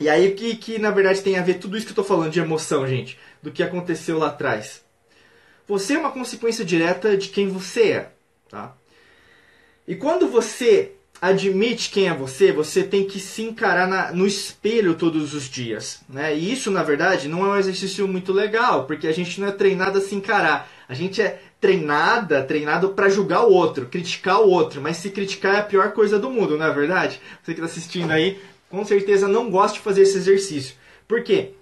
[0.01, 2.31] E aí que, que na verdade tem a ver tudo isso que eu estou falando
[2.31, 4.85] de emoção, gente, do que aconteceu lá atrás.
[5.67, 8.13] você é uma consequência direta de quem você é,
[8.49, 8.75] tá?
[9.87, 14.95] E quando você admite quem é você, você tem que se encarar na, no espelho
[14.95, 16.01] todos os dias.
[16.09, 16.37] Né?
[16.37, 19.53] E isso, na verdade, não é um exercício muito legal, porque a gente não é
[19.53, 20.71] treinado a se encarar.
[20.89, 24.81] A gente é treinada, treinado para julgar o outro, criticar o outro.
[24.81, 27.21] Mas se criticar é a pior coisa do mundo, não é verdade?
[27.43, 28.41] Você que está assistindo aí,
[28.71, 30.75] com certeza não gosta de fazer esse exercício.
[31.07, 31.53] Por quê?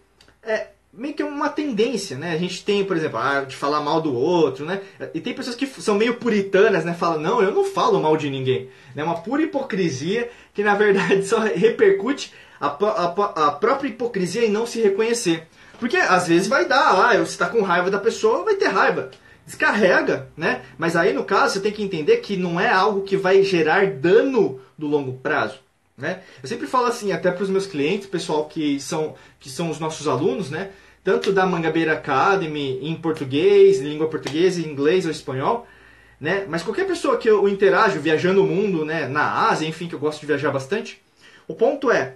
[0.42, 2.32] É, meio que uma tendência, né?
[2.32, 4.80] A gente tem, por exemplo, ah, de falar mal do outro, né?
[5.14, 6.94] E tem pessoas que são meio puritanas, né?
[6.94, 8.68] Falam, não, eu não falo mal de ninguém.
[8.94, 14.50] É uma pura hipocrisia que, na verdade, só repercute a, a, a própria hipocrisia em
[14.50, 15.46] não se reconhecer.
[15.78, 19.10] Porque, às vezes, vai dar, ah, você está com raiva da pessoa, vai ter raiva.
[19.46, 20.62] Descarrega, né?
[20.76, 23.86] Mas aí, no caso, você tem que entender que não é algo que vai gerar
[23.86, 25.60] dano no longo prazo.
[25.96, 26.20] Né?
[26.42, 29.78] Eu sempre falo assim, até para os meus clientes, pessoal que são, que são os
[29.78, 30.70] nossos alunos, né?
[31.06, 35.64] tanto da Mangabeira Academy em português, em língua portuguesa, em inglês ou espanhol,
[36.20, 36.44] né?
[36.48, 40.00] Mas qualquer pessoa que eu interajo viajando o mundo, né, na Ásia, enfim, que eu
[40.00, 41.00] gosto de viajar bastante,
[41.46, 42.14] o ponto é,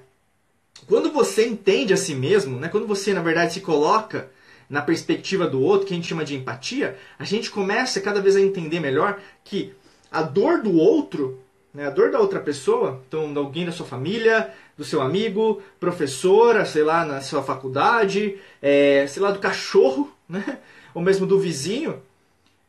[0.89, 4.29] quando você entende a si mesmo, né, quando você na verdade se coloca
[4.71, 8.37] na perspectiva do outro, que a gente chama de empatia, a gente começa cada vez
[8.37, 9.75] a entender melhor que
[10.13, 11.41] a dor do outro,
[11.75, 15.61] né, a dor da outra pessoa, então de alguém da sua família, do seu amigo,
[15.81, 20.59] professora, sei lá, na sua faculdade, é, sei lá, do cachorro, né?
[20.95, 22.01] ou mesmo do vizinho,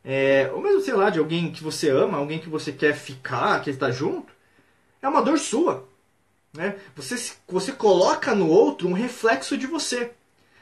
[0.04, 3.62] é, ou mesmo, sei lá, de alguém que você ama, alguém que você quer ficar,
[3.62, 4.34] quer estar junto,
[5.02, 5.88] é uma dor sua.
[6.52, 6.76] Né?
[6.96, 10.12] Você, você coloca no outro um reflexo de você.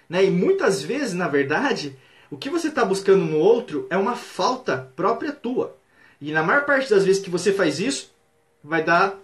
[0.09, 0.25] Né?
[0.25, 1.95] E muitas vezes, na verdade,
[2.31, 5.77] o que você está buscando no outro é uma falta própria tua.
[6.19, 8.11] E na maior parte das vezes que você faz isso,
[8.63, 9.17] vai dar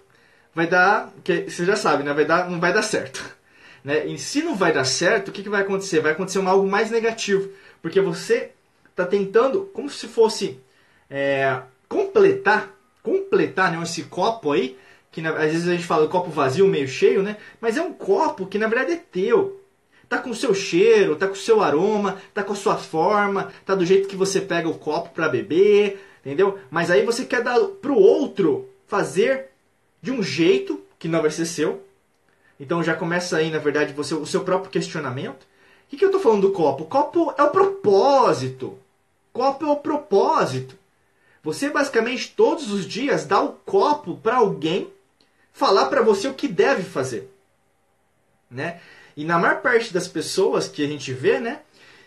[0.55, 2.13] vai dar, que você já sabe, né?
[2.13, 3.21] Vai dar, não vai dar certo.
[3.83, 4.03] Né?
[4.07, 5.99] E se não vai dar certo, o que, que vai acontecer?
[5.99, 7.51] Vai acontecer um algo mais negativo,
[7.83, 8.49] porque você
[8.89, 10.59] está tentando, como se fosse
[11.07, 14.75] é, completar, completar né, esse copo aí,
[15.11, 17.37] que às vezes a gente fala copo vazio, meio cheio, né?
[17.61, 19.61] Mas é um copo que na verdade é teu.
[20.07, 23.51] Tá com o seu cheiro, tá com o seu aroma, tá com a sua forma,
[23.65, 26.59] tá do jeito que você pega o copo para beber, entendeu?
[26.69, 29.49] Mas aí você quer dar pro outro fazer
[30.01, 31.83] de um jeito que não vai ser seu.
[32.59, 35.43] Então já começa aí, na verdade, você, o seu próprio questionamento.
[35.43, 36.83] O que, que eu estou falando do copo?
[36.83, 38.77] O copo é o propósito.
[39.33, 40.77] Copo é o propósito.
[41.43, 44.89] Você basicamente todos os dias dá o copo para alguém
[45.53, 47.31] falar para você o que deve fazer,
[48.49, 48.81] né?
[49.15, 51.61] E na maior parte das pessoas que a gente vê, né,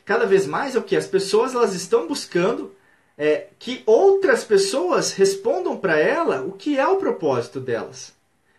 [0.05, 2.75] cada vez mais é o que as pessoas elas estão buscando
[3.17, 8.13] é, que outras pessoas respondam para ela o que é o propósito delas.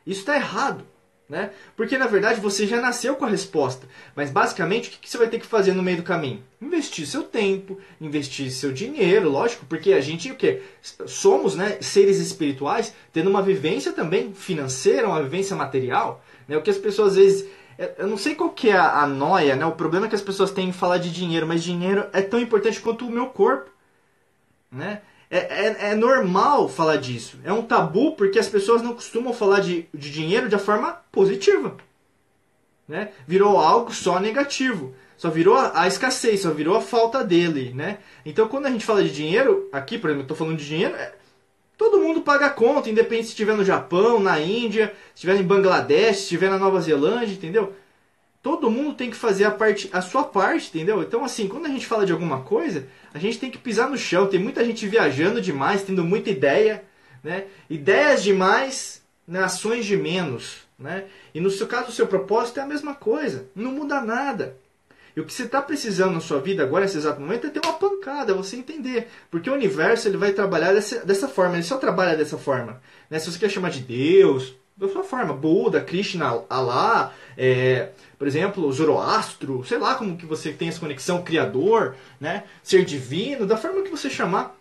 [0.05, 0.85] Isso está errado.
[1.29, 1.51] Né?
[1.77, 3.87] Porque na verdade você já nasceu com a resposta.
[4.15, 6.43] Mas basicamente o que você vai ter que fazer no meio do caminho?
[6.59, 10.59] Investir seu tempo, investir seu dinheiro, lógico, porque a gente o que
[11.05, 16.57] somos, né, seres espirituais, tendo uma vivência também financeira, uma vivência material, né?
[16.57, 17.47] O que as pessoas às vezes
[17.97, 19.65] eu não sei qual que é a, a noia, né?
[19.65, 22.39] O problema é que as pessoas têm em falar de dinheiro, mas dinheiro é tão
[22.39, 23.71] importante quanto o meu corpo.
[24.69, 25.01] Né?
[25.31, 27.39] É, é, é, normal falar disso.
[27.43, 31.77] É um tabu porque as pessoas não costumam falar de, de dinheiro de forma positiva.
[32.87, 33.11] Né?
[33.25, 34.93] Virou algo só negativo.
[35.15, 37.71] Só virou a, a, escassez, só virou a falta dele.
[37.73, 37.99] Né?
[38.25, 40.95] Então quando a gente fala de dinheiro, aqui, por exemplo, eu estou falando de dinheiro,
[40.95, 41.13] é,
[41.79, 45.43] todo mundo paga a conta, independente se estiver no Japão, na Índia, se estiver em
[45.43, 47.73] Bangladesh, se estiver na Nova Zelândia, entendeu?
[48.41, 51.01] todo mundo tem que fazer a, parte, a sua parte, entendeu?
[51.01, 53.97] Então, assim, quando a gente fala de alguma coisa, a gente tem que pisar no
[53.97, 54.27] chão.
[54.27, 56.83] Tem muita gente viajando demais, tendo muita ideia,
[57.23, 57.45] né?
[57.69, 59.43] Ideias demais, né?
[59.43, 61.05] ações de menos, né?
[61.33, 63.47] E no seu caso, o seu propósito é a mesma coisa.
[63.53, 64.57] Não muda nada.
[65.19, 67.59] E o que você está precisando na sua vida agora, nesse exato momento, é ter
[67.61, 69.09] uma pancada, você entender.
[69.29, 72.81] Porque o universo ele vai trabalhar dessa, dessa forma, ele só trabalha dessa forma.
[73.09, 73.19] Né?
[73.19, 78.71] Se você quer chamar de Deus, da sua forma, Buda, Krishna, Allah, é, por exemplo,
[78.71, 82.45] Zoroastro, sei lá como que você tem essa conexão, Criador, né?
[82.63, 84.55] Ser divino, da forma que você chamar.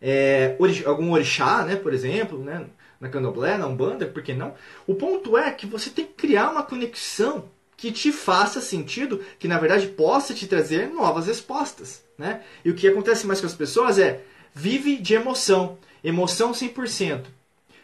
[0.00, 2.64] É, algum orixá, né, por exemplo, né,
[3.00, 4.54] na candomblé, na umbanda, por que não?
[4.86, 7.46] O ponto é que você tem que criar uma conexão
[7.78, 12.42] que te faça sentido, que na verdade possa te trazer novas respostas, né?
[12.64, 14.20] E o que acontece mais com as pessoas é
[14.52, 17.26] vive de emoção, emoção 100%.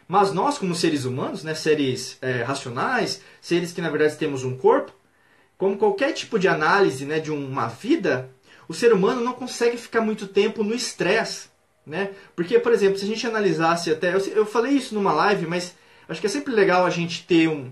[0.05, 4.57] Mas nós, como seres humanos, né, seres é, racionais, seres que na verdade temos um
[4.57, 4.91] corpo,
[5.57, 8.29] como qualquer tipo de análise né, de uma vida,
[8.67, 11.47] o ser humano não consegue ficar muito tempo no estresse.
[11.87, 12.11] Né?
[12.35, 14.13] Porque, por exemplo, se a gente analisasse até.
[14.13, 15.73] Eu, eu falei isso numa live, mas
[16.09, 17.71] acho que é sempre legal a gente ter um,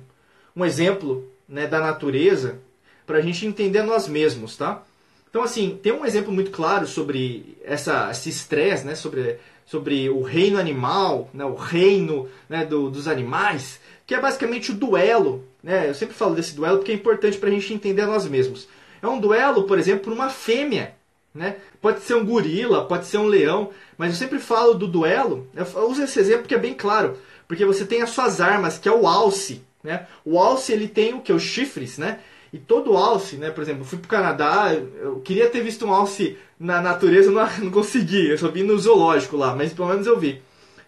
[0.56, 2.60] um exemplo né, da natureza
[3.06, 4.58] para a gente entender nós mesmos.
[4.58, 4.82] Tá?
[5.30, 8.96] Então, assim, tem um exemplo muito claro sobre essa, esse estresse, né?
[8.96, 11.46] Sobre, sobre o reino animal, né?
[11.46, 12.66] o reino né?
[12.66, 15.48] Do, dos animais, que é basicamente o duelo.
[15.62, 15.89] Né?
[15.89, 18.68] Eu sempre falo desse duelo porque é importante para a gente entender nós mesmos.
[19.02, 20.96] É um duelo, por exemplo, por uma fêmea.
[21.36, 21.58] Né?
[21.80, 25.48] Pode ser um gorila, pode ser um leão, mas eu sempre falo do duelo.
[25.56, 28.88] Eu uso esse exemplo porque é bem claro, porque você tem as suas armas, que
[28.88, 29.63] é o alce.
[29.84, 30.08] Né?
[30.24, 31.34] O alce ele tem o que?
[31.34, 32.19] Os chifres, né?
[32.54, 33.50] E todo alce, né?
[33.50, 37.46] Por exemplo, eu fui pro Canadá, eu queria ter visto um alce na natureza, não,
[37.60, 38.30] não consegui.
[38.30, 40.41] Eu só vi no zoológico lá, mas pelo menos eu vi.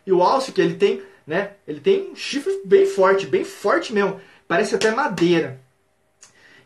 [0.05, 1.51] E o alce que ele tem, né?
[1.67, 4.21] Ele tem um chifre bem forte, bem forte mesmo.
[4.47, 5.60] Parece até madeira.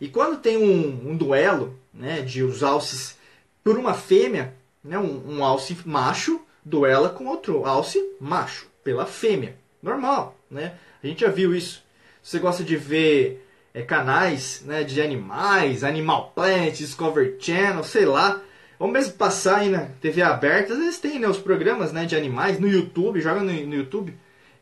[0.01, 2.21] E quando tem um, um duelo, né?
[2.21, 3.17] De os alces
[3.63, 4.99] por uma fêmea, né?
[4.99, 9.57] Um, um alce macho duela com outro alce macho pela fêmea.
[9.81, 10.73] Normal, né?
[11.01, 11.81] A gente já viu isso.
[12.29, 18.39] Você gosta de ver é, canais né, de animais, Animal Planet, Discovery Channel, sei lá.
[18.77, 22.15] Ou mesmo passar aí na TV aberta, às vezes tem né, os programas né, de
[22.15, 24.13] animais no YouTube, joga no, no YouTube.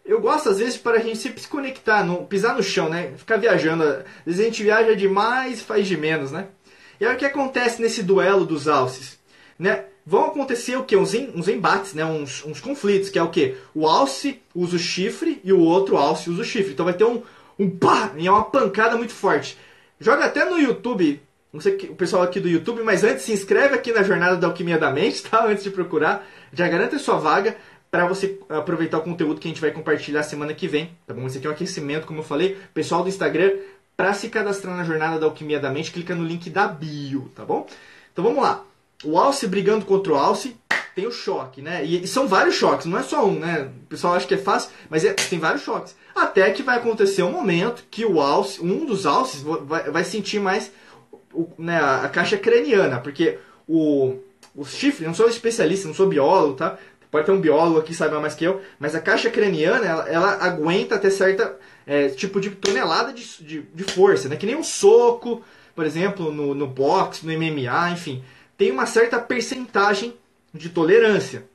[0.06, 3.12] Eu gosto às vezes para a gente se conectar, no, pisar no chão, né?
[3.18, 3.84] Ficar viajando.
[3.84, 6.48] Às vezes a gente viaja demais faz de menos, né?
[7.02, 9.20] E aí o que acontece nesse duelo dos alces?
[9.60, 9.84] Né?
[10.06, 10.96] Vão acontecer o que?
[10.96, 12.06] Uns, uns embates, né?
[12.06, 13.58] uns, uns conflitos, que é o que?
[13.76, 16.72] O alce usa o chifre e o outro alce usa o chifre.
[16.72, 17.22] Então vai ter um,
[17.60, 19.58] um pá, e é uma pancada muito forte.
[20.00, 23.76] Joga até no YouTube, não sei o pessoal aqui do YouTube, mas antes se inscreve
[23.76, 25.46] aqui na Jornada da Alquimia da Mente, tá?
[25.46, 27.58] Antes de procurar, já garanta a sua vaga
[27.90, 31.26] para você aproveitar o conteúdo que a gente vai compartilhar semana que vem, tá bom?
[31.26, 32.58] Esse aqui é um aquecimento, como eu falei.
[32.74, 33.54] Pessoal do Instagram,
[33.96, 37.44] para se cadastrar na Jornada da Alquimia da Mente, clica no link da bio, tá
[37.44, 37.66] bom?
[38.12, 38.64] Então vamos lá.
[39.04, 40.56] O Alce brigando contra o Alce,
[40.98, 41.86] tem o choque, né?
[41.86, 43.70] E, e, são vários choques, não é só um, né?
[43.84, 45.96] O pessoal acha que é fácil, mas é, tem vários choques.
[46.16, 50.40] Até que vai acontecer um momento que o alce, um dos alces vai, vai sentir
[50.40, 50.72] mais
[51.32, 54.16] o, né, a, caixa craniana, porque o,
[54.56, 56.80] o chifre, não sou especialista, não sou biólogo, tá?
[57.12, 60.10] Pode ter um biólogo aqui que saiba mais que eu, mas a caixa craniana, ela,
[60.10, 64.36] ela aguenta até certa é, tipo de tonelada de, de, de, força, né?
[64.36, 65.44] Que nem um soco,
[65.76, 68.24] por exemplo, no, no boxe, no MMA, enfim.
[68.58, 70.16] Tem uma certa percentagem
[70.54, 71.46] de tolerância.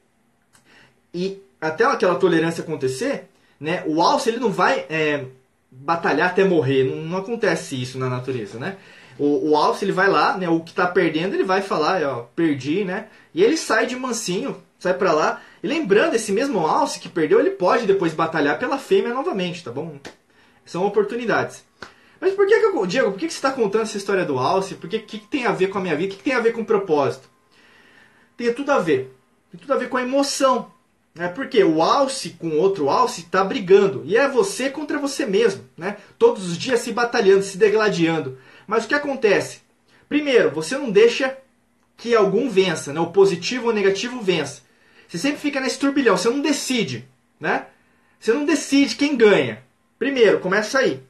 [1.12, 3.28] E até aquela tolerância acontecer,
[3.60, 3.84] né?
[3.86, 5.24] O alce ele não vai é,
[5.70, 8.76] batalhar até morrer, não, não, acontece isso na natureza, né?
[9.18, 10.48] O, o alce ele vai lá, né?
[10.48, 13.08] O que está perdendo ele vai falar, ó, perdi, né?
[13.34, 15.40] E ele sai de mansinho, sai para lá.
[15.62, 19.70] E lembrando, esse mesmo alce que perdeu, ele pode depois batalhar pela fêmea novamente, tá
[19.70, 19.98] bom?
[20.64, 21.64] São oportunidades.
[22.20, 24.38] Mas por que, que eu, Diego, por que, que você está contando essa história do
[24.38, 24.76] alce?
[24.76, 26.08] Por que, que, que tem a ver com a minha vida?
[26.08, 27.28] O que, que tem a ver com o propósito?
[28.36, 29.14] Tem tudo a ver.
[29.50, 30.72] Tem tudo a ver com a emoção.
[31.18, 34.02] É porque o alce com outro alce está brigando.
[34.04, 35.68] E é você contra você mesmo.
[35.76, 35.96] Né?
[36.18, 38.38] Todos os dias se batalhando, se degladiando.
[38.66, 39.60] Mas o que acontece?
[40.08, 41.36] Primeiro, você não deixa
[41.96, 43.00] que algum vença, né?
[43.00, 44.62] o positivo ou o negativo vença.
[45.06, 47.06] Você sempre fica nesse turbilhão, você não decide.
[47.38, 47.66] Né?
[48.18, 49.62] Você não decide quem ganha.
[49.98, 51.02] Primeiro, começa aí.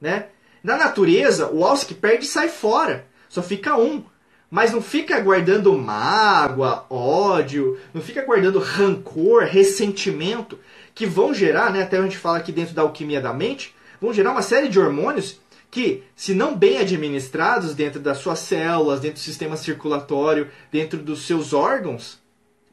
[0.00, 0.26] Né?
[0.62, 3.06] Na natureza, o alce que perde sai fora.
[3.28, 4.04] Só fica um.
[4.50, 10.58] Mas não fica guardando mágoa, ódio, não fica guardando rancor, ressentimento,
[10.94, 14.12] que vão gerar, né, até a gente fala aqui dentro da alquimia da mente, vão
[14.12, 15.38] gerar uma série de hormônios
[15.70, 21.26] que, se não bem administrados dentro das suas células, dentro do sistema circulatório, dentro dos
[21.26, 22.18] seus órgãos,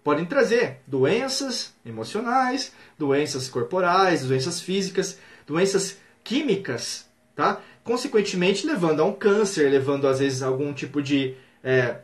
[0.04, 7.62] podem trazer doenças emocionais, doenças corporais, doenças físicas, doenças químicas, tá?
[7.84, 11.36] Consequentemente, levando a um câncer, levando às vezes a algum tipo de
[11.68, 11.98] é,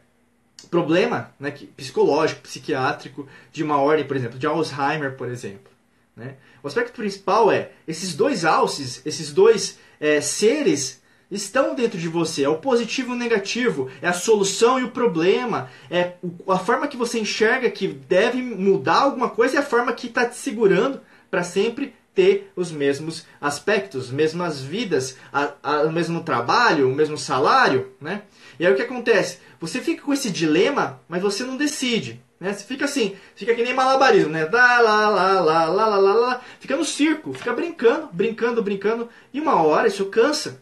[0.70, 5.72] problema né, psicológico, psiquiátrico, de uma ordem, por exemplo, de Alzheimer, por exemplo.
[6.18, 6.36] Né?
[6.62, 12.44] O aspecto principal é esses dois alces, esses dois é, seres estão dentro de você.
[12.44, 16.88] É o positivo e o negativo, é a solução e o problema, é a forma
[16.90, 21.00] que você enxerga que deve mudar alguma coisa e a forma que está te segurando
[21.32, 27.18] para sempre ter os mesmos aspectos, mesmas vidas, a, a, o mesmo trabalho, o mesmo
[27.18, 28.22] salário, né?
[28.60, 29.40] E aí o que acontece?
[29.64, 32.22] Você fica com esse dilema, mas você não decide.
[32.38, 32.52] Né?
[32.52, 34.44] Você fica assim, fica que nem malabarismo, né?
[34.44, 36.42] Lá, lá, lá, lá, lá, lá, lá, lá.
[36.60, 39.08] Fica no circo, fica brincando, brincando, brincando.
[39.34, 40.60] E uma hora isso cansa.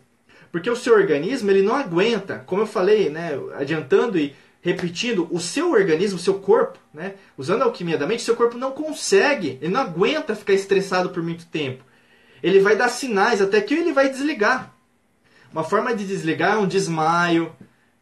[0.52, 5.40] Porque o seu organismo ele não aguenta, como eu falei, né, adiantando e repetindo, o
[5.40, 9.58] seu organismo, o seu corpo, né, usando a alquimia da mente, seu corpo não consegue,
[9.64, 11.84] ele não aguenta ficar estressado por muito tempo.
[12.44, 14.72] Ele vai dar sinais até que ele vai desligar.
[15.52, 17.52] Uma forma de desligar é um desmaio,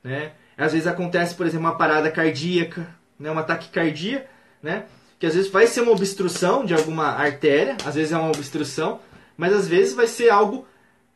[0.04, 0.34] né?
[0.60, 2.88] Às vezes acontece, por exemplo, uma parada cardíaca,
[3.20, 3.32] né?
[3.32, 4.28] uma taquicardia,
[4.62, 4.84] né?
[5.18, 8.99] que às vezes vai ser uma obstrução de alguma artéria, às vezes é uma obstrução,
[9.38, 10.68] mas às vezes vai ser algo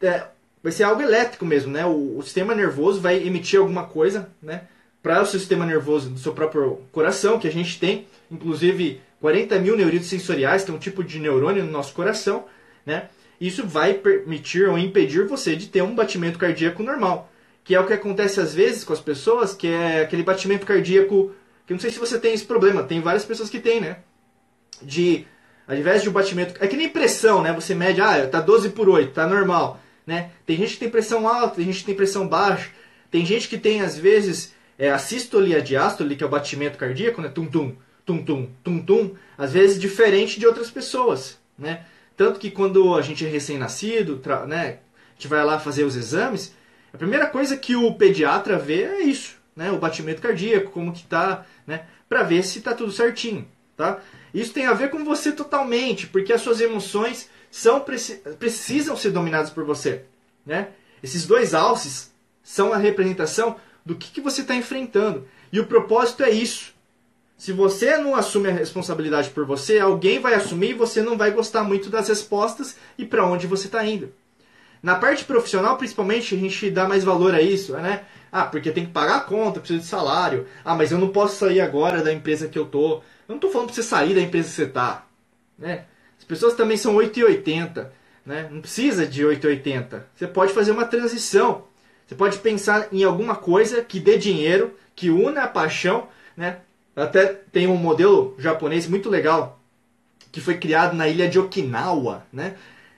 [0.01, 0.25] é,
[0.61, 1.85] vai ser algo elétrico mesmo, né?
[1.85, 4.63] O, o, sistema nervoso vai emitir alguma coisa, né?
[5.03, 9.75] para o sistema nervoso do seu próprio coração, que a gente tem, inclusive 40 mil
[9.75, 12.45] neuritos sensoriais, que é um tipo de neurônio no nosso coração,
[12.85, 13.09] né?
[13.39, 17.29] Isso vai permitir ou impedir você de ter um batimento cardíaco normal,
[17.63, 21.31] que é o que acontece às vezes com as pessoas, que é aquele batimento cardíaco,
[21.65, 23.97] que não sei se você tem esse problema, tem várias pessoas que têm, né?
[24.81, 25.25] De,
[25.67, 27.53] ao invés de um batimento, é que nem pressão, né?
[27.53, 30.31] Você mede, ah, tá 12 por 8, tá normal, né?
[30.45, 32.69] Tem gente que tem pressão alta, tem gente que tem pressão baixa,
[33.09, 36.29] tem gente que tem, às vezes, é, a sístole e a diástole, que é o
[36.29, 37.29] batimento cardíaco, né?
[37.29, 41.85] Tum-tum, tum-tum, tum-tum, às vezes diferente de outras pessoas, né?
[42.15, 46.53] Tanto que quando a gente é recém-nascido, né, a gente vai lá fazer os exames,
[46.93, 51.03] a primeira coisa que o pediatra vê é isso, né, o batimento cardíaco, como que
[51.03, 53.99] tá, né, para ver se tá tudo certinho, tá?
[54.31, 57.83] Isso tem a ver com você totalmente, porque as suas emoções são
[58.39, 60.05] precisam ser dominadas por você,
[60.45, 60.69] né?
[61.01, 62.11] Esses dois alces
[62.43, 65.27] são a representação do que, que você está enfrentando.
[65.51, 66.73] E o propósito é isso.
[67.37, 71.31] Se você não assume a responsabilidade por você, alguém vai assumir e você não vai
[71.31, 74.13] gostar muito das respostas e para onde você está indo.
[74.83, 78.03] Na parte profissional, principalmente, a gente dá mais valor a isso, né?
[78.29, 80.45] Ah, porque tem que pagar a conta, precisa de salário.
[80.65, 82.95] Ah, mas eu não posso sair agora da empresa que eu tô.
[82.95, 85.05] Eu não estou falando para você sair da empresa que você está.
[85.57, 85.85] Né?
[86.19, 87.93] As pessoas também são 880.
[88.25, 88.49] Né?
[88.51, 90.05] Não precisa de 880.
[90.13, 91.63] Você pode fazer uma transição.
[92.05, 96.57] Você pode pensar em alguma coisa que dê dinheiro, que una a paixão, né?
[96.93, 99.63] Até tem um modelo japonês muito legal
[100.33, 102.55] que foi criado na ilha de Okinawa, né?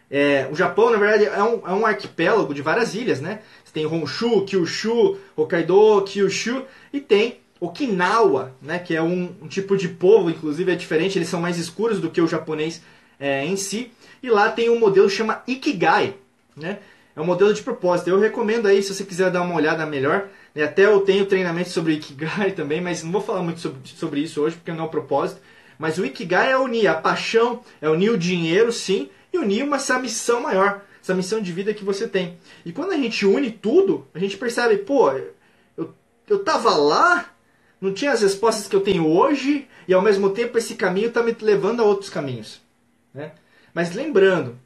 [0.10, 3.40] É, o Japão, na verdade, é um, é um arquipélago de várias ilhas, né?
[3.64, 8.80] Você tem Honshu, Kyushu, Hokkaido, Kyushu e tem Okinawa, né?
[8.80, 12.10] Que é um, um, tipo de povo, inclusive é diferente, eles são mais escuros do
[12.10, 12.82] que o japonês
[13.20, 13.92] é, em si.
[14.22, 16.16] E lá tem um modelo que chama Ikigai,
[16.56, 16.80] né?
[17.16, 18.10] É um modelo de propósito.
[18.10, 21.70] Eu recomendo aí, se você quiser dar uma olhada melhor, e até eu tenho treinamento
[21.70, 24.88] sobre Ikigai também, mas não vou falar muito sobre, sobre isso hoje, porque não é
[24.88, 25.42] o propósito.
[25.78, 29.76] Mas o Ikigai é unir a paixão, é unir o dinheiro, sim, e unir uma,
[29.76, 32.38] essa missão maior, essa missão de vida que você tem.
[32.66, 35.12] E quando a gente une tudo, a gente percebe, pô,
[35.78, 35.94] eu,
[36.28, 37.32] eu tava lá,
[37.80, 41.22] não tinha as respostas que eu tenho hoje, e ao mesmo tempo esse caminho está
[41.22, 42.62] me levando a outros caminhos.
[43.14, 43.34] Né?
[43.74, 44.58] Mas lembrando,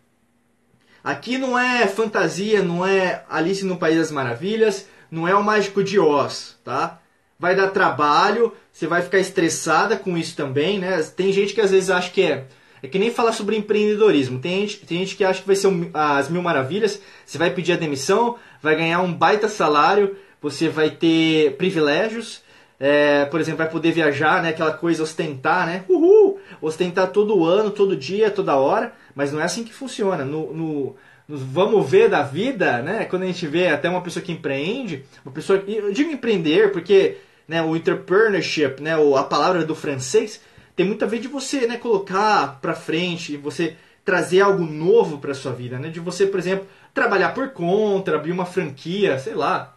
[1.03, 5.83] aqui não é fantasia, não é Alice no País das Maravilhas, não é o mágico
[5.83, 6.99] de Oz, tá?
[7.37, 11.01] Vai dar trabalho, você vai ficar estressada com isso também, né?
[11.15, 12.45] Tem gente que às vezes acha que é.
[12.81, 14.39] É que nem falar sobre empreendedorismo.
[14.39, 17.01] Tem gente, tem gente que acha que vai ser um, as mil maravilhas.
[17.25, 22.41] Você vai pedir a demissão, vai ganhar um baita salário, você vai ter privilégios.
[22.79, 24.49] É, por exemplo, vai poder viajar, né?
[24.49, 25.83] Aquela coisa ostentar, né?
[25.89, 26.39] Uhul!
[26.61, 28.93] Ostentar todo ano, todo dia, toda hora.
[29.13, 30.23] Mas não é assim que funciona.
[30.23, 30.95] No, no,
[31.27, 33.05] nos vamos ver da vida, né?
[33.05, 37.17] Quando a gente vê até uma pessoa que empreende, uma pessoa, eu digo empreender porque
[37.49, 40.39] né, o entrepreneurship, né, a palavra do francês,
[40.79, 43.75] tem muito a ver de você, né, colocar para frente, você
[44.05, 45.89] trazer algo novo para sua vida, né?
[45.89, 49.75] De você, por exemplo, trabalhar por conta, abrir uma franquia, sei lá,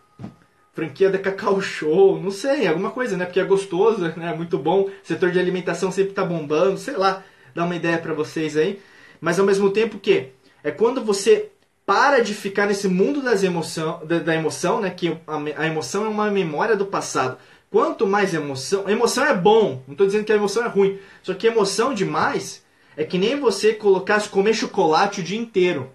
[0.72, 3.24] franquia da Cacau Show, não sei, alguma coisa, né?
[3.24, 4.30] Porque é gostoso, né?
[4.32, 8.14] É muito bom, setor de alimentação sempre tá bombando, sei lá, dá uma ideia para
[8.14, 8.80] vocês aí.
[9.20, 10.28] Mas ao mesmo tempo que
[10.62, 11.50] é quando você
[11.84, 14.90] para de ficar nesse mundo das emoção, da, da emoção, né?
[14.90, 17.38] Que a, a, emoção é uma memória do passado.
[17.72, 19.82] Quanto mais emoção, emoção é bom.
[19.86, 21.00] Não estou dizendo que a emoção é ruim.
[21.22, 22.62] Só que emoção demais
[22.98, 25.90] é que nem você colocar comer chocolate o dia inteiro.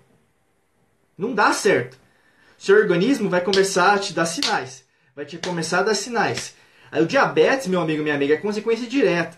[1.15, 1.95] Não dá certo.
[2.57, 4.85] Seu organismo vai começar a te dar sinais.
[5.15, 6.55] Vai te começar a dar sinais.
[6.91, 9.37] Aí o diabetes, meu amigo, minha amiga, é consequência direta.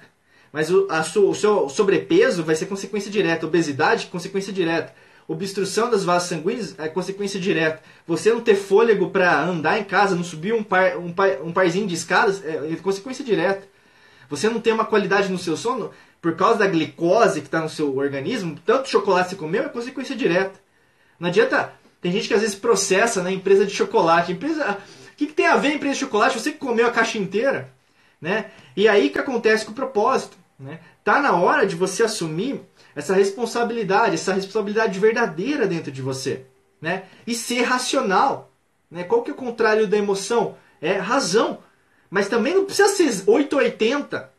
[0.49, 3.45] Mas o, a, o seu sobrepeso vai ser consequência direta.
[3.45, 4.95] Obesidade, consequência direta
[5.29, 7.81] obstrução das vasos sanguíneos é consequência direta.
[8.07, 11.53] Você não ter fôlego para andar em casa, não subir um, par, um, par, um
[11.53, 13.67] parzinho de escadas, é, é consequência direta.
[14.27, 17.69] Você não ter uma qualidade no seu sono por causa da glicose que está no
[17.69, 20.59] seu organismo, tanto chocolate você comeu é consequência direta.
[21.19, 21.73] Não adianta.
[22.01, 24.31] Tem gente que às vezes processa na né, empresa de chocolate.
[24.31, 24.77] Empresa,
[25.11, 26.39] o que, que tem a ver a empresa de chocolate?
[26.39, 27.71] Você que comeu a caixa inteira,
[28.21, 28.51] né?
[28.75, 30.79] E aí que acontece com o propósito, né?
[31.03, 32.61] Tá na hora de você assumir
[32.99, 36.45] essa responsabilidade, essa responsabilidade verdadeira dentro de você,
[36.81, 37.03] né?
[37.25, 38.51] E ser racional,
[38.91, 39.05] né?
[39.05, 40.57] Qual que é o contrário da emoção?
[40.81, 41.59] É razão.
[42.09, 44.29] Mas também não precisa ser 880.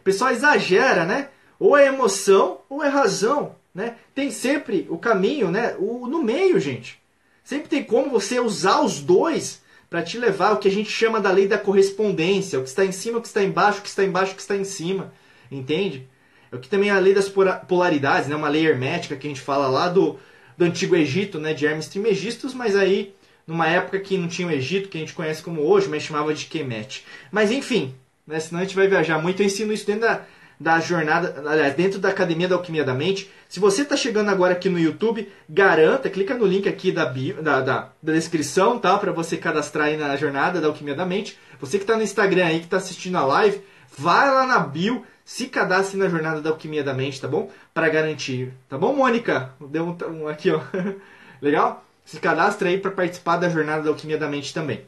[0.00, 1.28] O pessoal exagera, né?
[1.56, 3.94] Ou é emoção ou é razão, né?
[4.12, 5.76] Tem sempre o caminho, né?
[5.78, 7.00] O, no meio, gente.
[7.44, 11.20] Sempre tem como você usar os dois para te levar ao que a gente chama
[11.20, 13.88] da lei da correspondência, o que está em cima, o que está embaixo, o que
[13.88, 15.12] está embaixo, o que está em cima,
[15.50, 16.08] entende?
[16.50, 18.36] É o que também é a lei das polaridades, né?
[18.36, 20.18] uma lei hermética que a gente fala lá do,
[20.56, 21.52] do Antigo Egito, né?
[21.52, 23.14] de Hermes Trismegistus, mas aí
[23.48, 26.34] numa época que não tinha o Egito, que a gente conhece como hoje, mas chamava
[26.34, 27.04] de Kemet.
[27.32, 27.94] Mas enfim,
[28.26, 29.40] né, senão a gente vai viajar muito.
[29.40, 30.20] Eu ensino isso dentro da,
[30.60, 33.30] da jornada, aliás, dentro da Academia da Alquimia da Mente.
[33.48, 37.42] Se você está chegando agora aqui no YouTube, garanta, clica no link aqui da, bio,
[37.42, 38.98] da, da, da descrição, tá?
[38.98, 41.38] Para você cadastrar aí na jornada da Alquimia da Mente.
[41.58, 43.62] Você que está no Instagram aí, que está assistindo a live,
[43.96, 47.50] vai lá na bio, se cadastre na jornada da Alquimia da Mente, tá bom?
[47.74, 49.52] Para garantir, tá bom, Mônica?
[49.60, 50.58] Deu um, um aqui, ó.
[51.42, 51.84] Legal?
[52.02, 54.86] Se cadastra aí para participar da jornada da Alquimia da Mente também.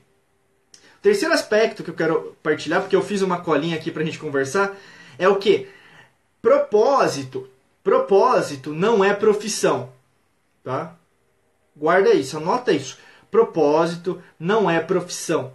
[1.03, 4.19] Terceiro aspecto que eu quero partilhar, porque eu fiz uma colinha aqui para a gente
[4.19, 4.75] conversar,
[5.19, 5.69] é o que?
[6.41, 7.47] Propósito.
[7.85, 9.93] Propósito não é profissão.
[10.65, 10.97] Tá?
[11.77, 12.97] Guarda isso, anota isso.
[13.31, 15.53] Propósito não é profissão.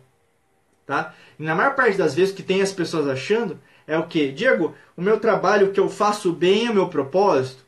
[0.85, 1.15] Tá?
[1.39, 4.31] E na maior parte das vezes que tem as pessoas achando é o que?
[4.31, 7.63] Diego, o meu trabalho, que eu faço bem é o meu propósito?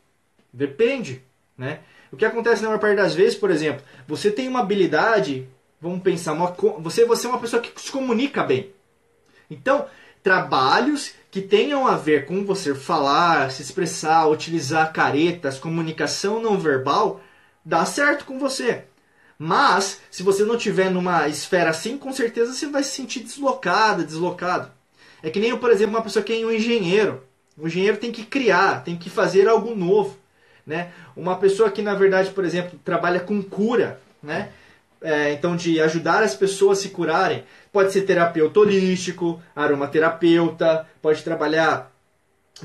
[0.52, 1.22] Depende.
[1.56, 1.80] Né?
[2.10, 5.48] O que acontece na maior parte das vezes, por exemplo, você tem uma habilidade,
[5.80, 8.72] vamos pensar, uma, você, você é uma pessoa que se comunica bem.
[9.50, 9.86] Então,
[10.22, 17.20] trabalhos que tenham a ver com você falar, se expressar, utilizar caretas, comunicação não verbal,
[17.64, 18.84] dá certo com você.
[19.38, 24.02] Mas, se você não tiver numa esfera assim, com certeza você vai se sentir deslocada,
[24.02, 24.72] deslocado.
[25.22, 27.22] É que nem, por exemplo, uma pessoa que é um engenheiro.
[27.56, 30.16] O engenheiro tem que criar, tem que fazer algo novo.
[30.66, 30.90] Né?
[31.16, 34.50] Uma pessoa que, na verdade, por exemplo, trabalha com cura, né?
[35.00, 41.22] É, então de ajudar as pessoas a se curarem, pode ser terapeuta holístico, aromaterapeuta, pode
[41.22, 41.92] trabalhar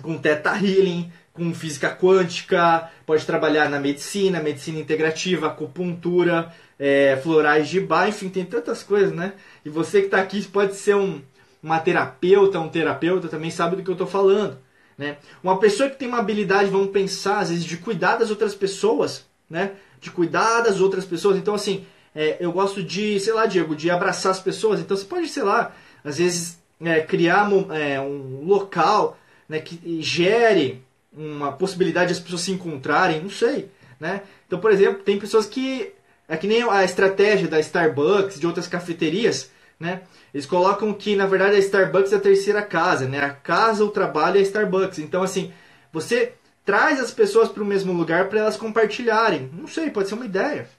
[0.01, 7.70] com teta healing, com física quântica, pode trabalhar na medicina, medicina integrativa, acupuntura, é, florais
[7.70, 9.34] de bar, enfim, tem tantas coisas, né?
[9.64, 11.22] E você que está aqui pode ser um,
[11.64, 14.59] uma terapeuta, um terapeuta, também sabe do que eu estou falando.
[14.97, 15.18] Né?
[15.41, 19.26] Uma pessoa que tem uma habilidade, vamos pensar, às vezes, de cuidar das outras pessoas,
[19.49, 19.72] né?
[19.99, 21.38] De cuidar das outras pessoas.
[21.38, 24.80] Então, assim, é, eu gosto de, sei lá, Diego, de abraçar as pessoas.
[24.80, 30.84] Então, você pode, sei lá, às vezes, é, criar é, um local né, que gere
[31.16, 34.24] uma possibilidade de as pessoas se encontrarem, não sei, né?
[34.47, 35.91] Então, por exemplo, tem pessoas que...
[36.28, 39.51] É que nem a estratégia da Starbucks, de outras cafeterias,
[39.84, 40.02] né?
[40.34, 43.20] Eles colocam que, na verdade, a Starbucks é a terceira casa, né?
[43.20, 44.98] A casa, o trabalho é a Starbucks.
[44.98, 45.54] Então, assim,
[45.92, 46.34] você
[46.66, 49.52] traz as pessoas para o mesmo lugar para elas compartilharem.
[49.54, 50.70] Não sei, pode ser uma ideia.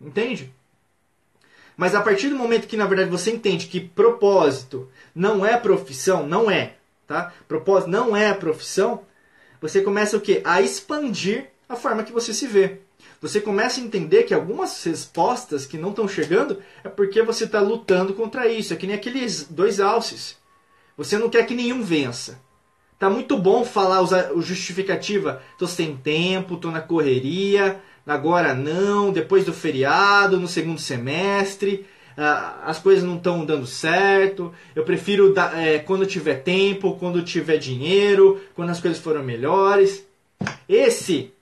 [0.00, 0.52] Entende?
[1.76, 6.26] Mas a partir do momento que, na verdade, você entende que propósito não é profissão,
[6.26, 6.74] não é,
[7.06, 7.32] tá?
[7.48, 9.02] Propósito não é profissão,
[9.60, 10.42] você começa o quê?
[10.44, 12.80] A expandir a forma que você se vê
[13.20, 17.60] você começa a entender que algumas respostas que não estão chegando é porque você está
[17.60, 18.72] lutando contra isso.
[18.72, 20.38] É que nem aqueles dois alces.
[20.96, 22.40] Você não quer que nenhum vença.
[22.98, 25.42] Tá muito bom falar o justificativa.
[25.58, 32.78] Tô sem tempo, tô na correria, agora não, depois do feriado, no segundo semestre, as
[32.78, 34.52] coisas não estão dando certo.
[34.74, 40.06] Eu prefiro é, quando tiver tempo, quando tiver dinheiro, quando as coisas foram melhores.
[40.68, 41.32] Esse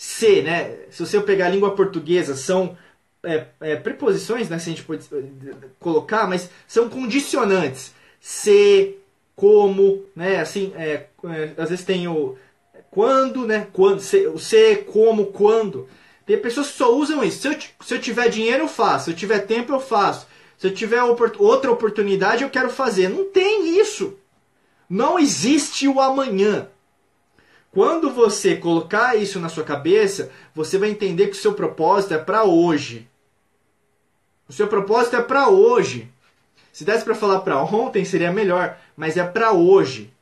[0.00, 0.76] se, né?
[0.92, 2.78] Se você pegar a língua portuguesa, são
[3.20, 4.56] é, é, preposições, né?
[4.60, 7.92] Se a gente pode eh, colocar, mas são condicionantes.
[8.20, 8.94] Se,
[9.34, 10.38] como, né?
[10.38, 12.38] Assim, é, é, às vezes tem o
[12.92, 13.66] quando, né?
[13.72, 15.88] Quando, se, o se, como, quando.
[16.24, 17.40] Tem pessoas que só usam isso.
[17.40, 19.06] Se eu, se eu tiver dinheiro, eu faço.
[19.06, 20.28] Se eu tiver tempo, eu faço.
[20.56, 23.08] Se eu tiver outra oportunidade, eu quero fazer.
[23.08, 24.16] Não tem isso.
[24.88, 26.68] Não existe o amanhã.
[27.70, 32.18] Quando você colocar isso na sua cabeça, você vai entender que o seu propósito é
[32.18, 33.08] para hoje.
[34.48, 36.10] O seu propósito é para hoje.
[36.72, 40.12] Se desse para falar para ontem seria melhor, mas é para hoje.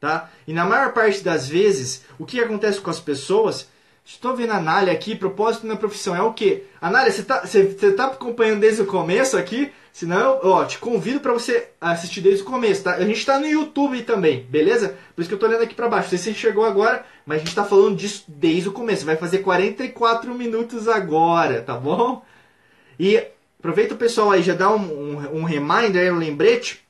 [0.00, 0.30] Tá?
[0.46, 3.68] E na maior parte das vezes, o que acontece com as pessoas
[4.04, 6.14] Estou vendo a Nália aqui, propósito na profissão.
[6.14, 6.64] É o quê?
[6.78, 9.72] Anália, você você, você tá acompanhando desde o começo aqui?
[9.94, 12.94] Senão, ó, te convido para você assistir desde o começo, tá?
[12.96, 14.96] A gente está no YouTube também, beleza?
[15.14, 16.06] Por isso que eu estou olhando aqui para baixo.
[16.06, 19.06] Não sei se você chegou agora, mas a gente está falando disso desde o começo.
[19.06, 22.24] Vai fazer 44 minutos agora, tá bom?
[22.98, 23.24] E
[23.56, 26.82] aproveita o pessoal aí, já dá um, um, um reminder, um lembrete.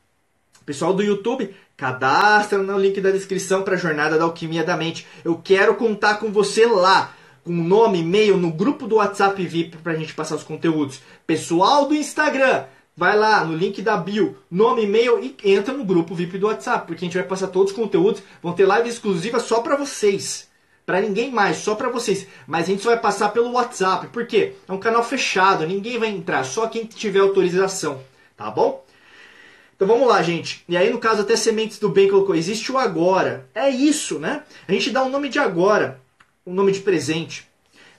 [0.65, 5.07] Pessoal do YouTube, Cadastra no link da descrição para a Jornada da Alquimia da Mente.
[5.23, 7.13] Eu quero contar com você lá,
[7.45, 11.03] com nome, e-mail, no grupo do WhatsApp VIP para a gente passar os conteúdos.
[11.27, 12.65] Pessoal do Instagram,
[12.97, 16.87] vai lá no link da bio, nome, e-mail e entra no grupo VIP do WhatsApp,
[16.87, 20.49] porque a gente vai passar todos os conteúdos, vão ter live exclusiva só para vocês.
[20.87, 22.27] Para ninguém mais, só para vocês.
[22.47, 26.11] Mas a gente só vai passar pelo WhatsApp, porque é um canal fechado, ninguém vai
[26.11, 28.03] entrar, só quem tiver autorização,
[28.37, 28.85] tá bom?
[29.75, 30.65] Então vamos lá, gente.
[30.69, 33.49] E aí, no caso, até Sementes do Bem colocou, existe o agora.
[33.55, 34.45] É isso, né?
[34.69, 36.01] A gente dá o um nome de agora,
[36.47, 37.49] um nome de presente.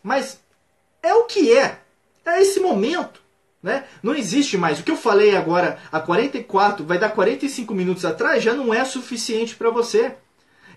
[0.01, 0.39] Mas
[1.03, 1.79] é o que é.
[2.25, 3.24] É esse momento.
[3.65, 3.85] Né?
[4.03, 4.79] Não existe mais.
[4.79, 8.85] O que eu falei agora a 44, vai dar 45 minutos atrás, já não é
[8.85, 10.13] suficiente para você.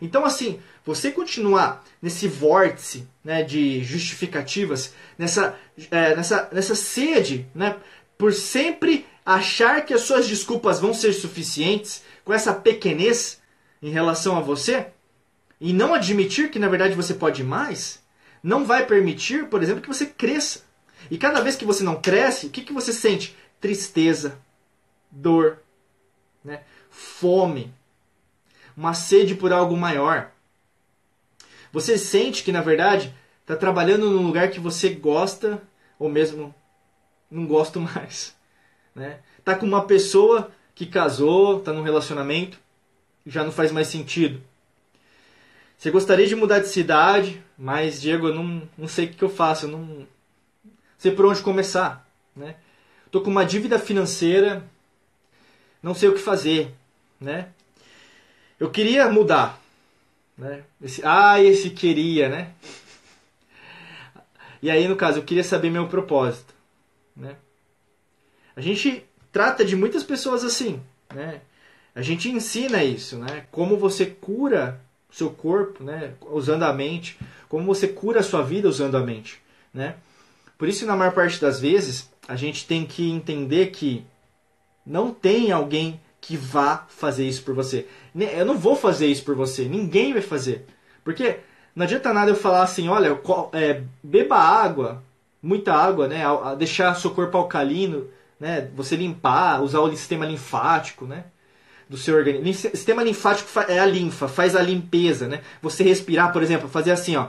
[0.01, 5.55] Então, assim, você continuar nesse vórtice né, de justificativas, nessa,
[5.91, 7.77] é, nessa, nessa sede, né,
[8.17, 13.39] por sempre achar que as suas desculpas vão ser suficientes, com essa pequenez
[13.83, 14.87] em relação a você,
[15.61, 18.03] e não admitir que na verdade você pode mais,
[18.43, 20.68] não vai permitir, por exemplo, que você cresça.
[21.11, 23.37] E cada vez que você não cresce, o que, que você sente?
[23.61, 24.39] Tristeza,
[25.11, 25.59] dor,
[26.45, 26.63] né?
[26.91, 27.73] fome,
[28.77, 30.31] uma sede por algo maior.
[31.73, 35.63] Você sente que, na verdade, está trabalhando num lugar que você gosta
[35.99, 36.55] ou mesmo
[37.31, 38.37] não gosta mais.
[38.95, 39.21] Né?
[39.45, 42.59] Tá com uma pessoa que casou, está num relacionamento,
[43.27, 44.43] já não faz mais sentido.
[45.77, 49.29] Você gostaria de mudar de cidade, mas, Diego, eu não, não sei o que eu
[49.29, 50.07] faço, eu não,
[50.99, 52.07] sei por onde começar.
[52.37, 52.57] Né?
[53.11, 54.63] Tô com uma dívida financeira,
[55.83, 56.75] não sei o que fazer.
[57.21, 57.49] Né?
[58.59, 59.61] Eu queria mudar.
[60.37, 60.65] Né?
[60.83, 62.53] Esse, ah, esse queria, né?
[64.61, 66.53] E aí, no caso, eu queria saber meu propósito.
[67.17, 67.37] Né?
[68.57, 70.83] A gente trata de muitas pessoas assim.
[71.15, 71.41] Né?
[71.95, 73.47] A gente ensina isso, né?
[73.51, 74.81] Como você cura
[75.11, 76.15] o seu corpo, né?
[76.21, 77.19] Usando a mente.
[77.49, 79.41] Como você cura a sua vida usando a mente,
[79.73, 79.97] né?
[80.59, 84.05] Por isso, na maior parte das vezes, a gente tem que entender que
[84.85, 87.87] não tem alguém que vá fazer isso por você.
[88.15, 90.67] Eu não vou fazer isso por você, ninguém vai fazer.
[91.05, 91.39] Porque
[91.77, 93.19] não adianta nada eu falar assim, olha,
[93.53, 95.03] é, beba água,
[95.41, 96.23] muita água, né?
[96.59, 98.09] Deixar seu corpo alcalino,
[98.41, 98.69] né?
[98.75, 101.27] Você limpar, usar o sistema linfático, né?
[101.89, 102.53] Do seu organismo.
[102.53, 105.41] Sistema linfático é a linfa, faz a limpeza, né?
[105.63, 107.29] Você respirar, por exemplo, fazer assim, ó.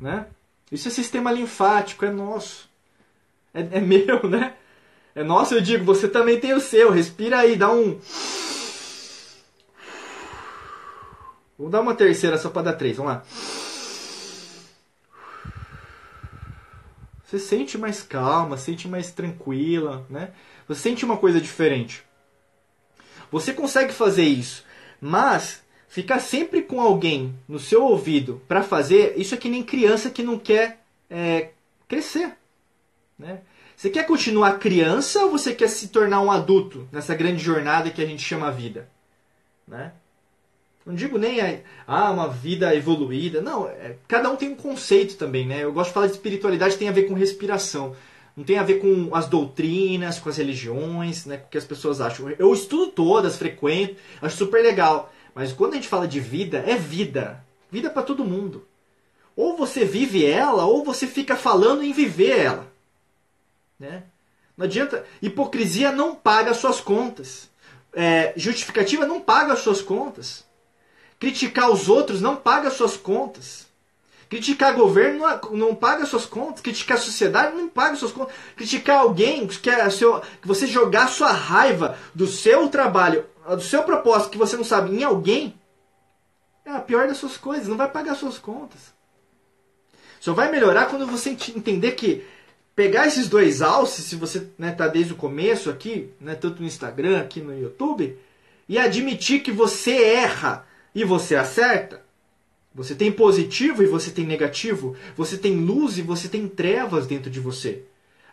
[0.00, 0.26] Né?
[0.72, 2.68] Isso é sistema linfático, é nosso.
[3.52, 4.54] É, é meu, né?
[5.14, 6.90] É nosso, eu digo, você também tem o seu.
[6.90, 8.00] Respira aí, dá um.
[11.58, 13.22] Vamos dar uma terceira só para dar três, vamos lá.
[17.24, 20.30] Você sente mais calma, sente mais tranquila, né?
[20.66, 22.02] Você sente uma coisa diferente.
[23.30, 24.64] Você consegue fazer isso,
[25.00, 30.08] mas ficar sempre com alguém no seu ouvido para fazer, isso é que nem criança
[30.08, 30.80] que não quer
[31.10, 31.50] é,
[31.88, 32.32] crescer.
[33.18, 33.40] Né?
[33.76, 38.00] Você quer continuar criança ou você quer se tornar um adulto nessa grande jornada que
[38.00, 38.88] a gente chama vida?
[39.66, 39.92] Né?
[40.86, 43.40] Não digo nem a, ah, uma vida evoluída.
[43.40, 45.44] Não, é, cada um tem um conceito também.
[45.44, 45.64] Né?
[45.64, 47.96] Eu gosto de falar de espiritualidade tem a ver com respiração.
[48.36, 51.64] Não tem a ver com as doutrinas, com as religiões, né, com o que as
[51.64, 52.30] pessoas acham.
[52.38, 55.12] Eu estudo todas, frequento, acho super legal.
[55.40, 57.42] Mas quando a gente fala de vida, é vida.
[57.70, 58.68] Vida para todo mundo.
[59.34, 62.70] Ou você vive ela, ou você fica falando em viver ela.
[63.78, 64.02] Né?
[64.54, 65.02] Não adianta.
[65.22, 67.48] Hipocrisia não paga suas contas.
[67.94, 70.44] É, justificativa não paga suas contas.
[71.18, 73.66] Criticar os outros não paga suas contas.
[74.28, 76.60] Criticar governo não, não paga suas contas.
[76.60, 78.34] Criticar a sociedade não paga suas contas.
[78.54, 83.82] Criticar alguém que, é seu, que você jogar sua raiva do seu trabalho do seu
[83.82, 85.54] propósito que você não sabe em alguém,
[86.64, 88.92] é a pior das suas coisas, não vai pagar suas contas.
[90.20, 92.24] Só vai melhorar quando você entender que
[92.76, 96.60] pegar esses dois alces, se você está né, tá desde o começo aqui, né, tanto
[96.60, 98.16] no Instagram, aqui no YouTube,
[98.68, 102.02] e admitir que você erra e você acerta.
[102.74, 104.96] Você tem positivo e você tem negativo.
[105.16, 107.82] Você tem luz e você tem trevas dentro de você.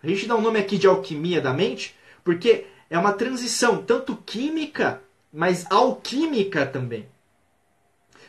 [0.03, 4.15] A gente dá um nome aqui de alquimia da mente, porque é uma transição tanto
[4.15, 7.07] química, mas alquímica também.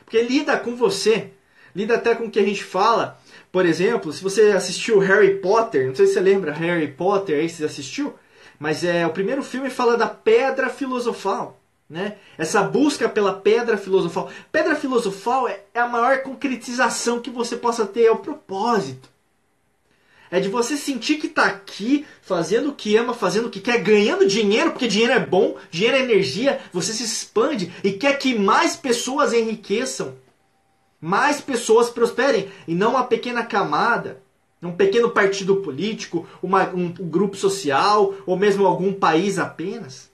[0.04, 1.30] Porque lida com você,
[1.74, 3.18] lida até com o que a gente fala.
[3.52, 7.48] Por exemplo, se você assistiu Harry Potter, não sei se você lembra Harry Potter, aí
[7.48, 8.14] você assistiu,
[8.58, 11.60] mas é o primeiro filme fala da pedra filosofal.
[11.88, 12.16] Né?
[12.36, 14.30] Essa busca pela pedra filosofal.
[14.52, 19.08] Pedra filosofal é, é a maior concretização que você possa ter, é o propósito.
[20.30, 23.78] É de você sentir que está aqui, fazendo o que ama, fazendo o que quer,
[23.78, 28.38] ganhando dinheiro, porque dinheiro é bom, dinheiro é energia, você se expande e quer que
[28.38, 30.14] mais pessoas enriqueçam,
[31.00, 34.22] mais pessoas prosperem, e não uma pequena camada,
[34.62, 40.10] um pequeno partido político, uma, um, um grupo social, ou mesmo algum país apenas.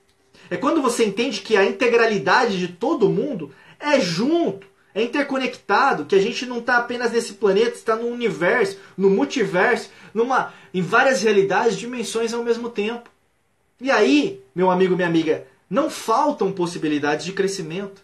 [0.51, 3.51] É quando você entende que a integralidade de todo mundo
[3.81, 8.79] é junto é interconectado, que a gente não está apenas nesse planeta, está no universo,
[8.97, 13.11] no multiverso, numa, em várias realidades, dimensões ao mesmo tempo.
[13.81, 18.03] E aí, meu amigo, minha amiga, não faltam possibilidades de crescimento.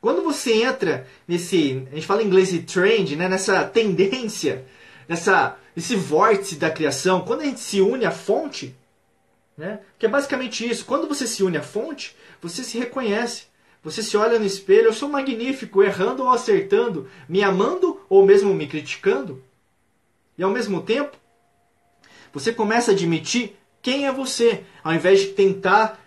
[0.00, 4.64] Quando você entra nesse, a gente fala em inglês de trend, né, nessa tendência,
[5.08, 8.76] nessa esse vórtice da criação, quando a gente se une à fonte,
[9.56, 9.80] né?
[9.98, 10.84] Que é basicamente isso.
[10.84, 13.46] Quando você se une à fonte, você se reconhece.
[13.84, 18.54] Você se olha no espelho, eu sou magnífico, errando ou acertando, me amando ou mesmo
[18.54, 19.42] me criticando.
[20.38, 21.16] E ao mesmo tempo,
[22.32, 26.00] você começa a admitir quem é você, ao invés de tentar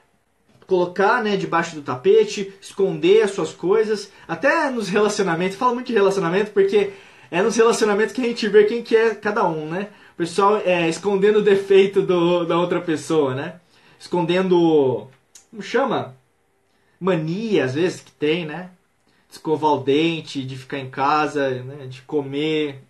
[0.66, 5.94] colocar né, debaixo do tapete, esconder as suas coisas, até nos relacionamentos, falo muito de
[5.94, 6.92] relacionamento porque
[7.30, 9.90] é nos relacionamentos que a gente vê quem que é cada um, né?
[10.16, 13.62] O pessoal é, escondendo o defeito do, da outra pessoa, né?
[14.00, 15.08] Escondendo,
[15.52, 16.17] como chama?
[17.00, 18.72] Mania, às vezes, que tem, né?
[19.30, 21.88] De escovar o dente, de ficar em casa, né?
[21.88, 22.82] de comer.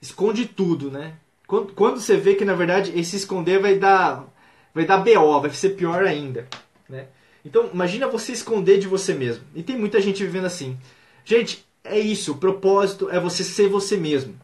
[0.00, 1.14] Esconde tudo, né?
[1.46, 4.26] Quando, quando você vê que, na verdade, esse esconder vai dar,
[4.74, 6.46] vai dar BO, vai ser pior ainda.
[6.88, 7.06] Né?
[7.44, 9.44] Então, imagina você esconder de você mesmo.
[9.54, 10.78] E tem muita gente vivendo assim.
[11.24, 12.32] Gente, é isso.
[12.32, 14.38] O propósito é você ser você mesmo.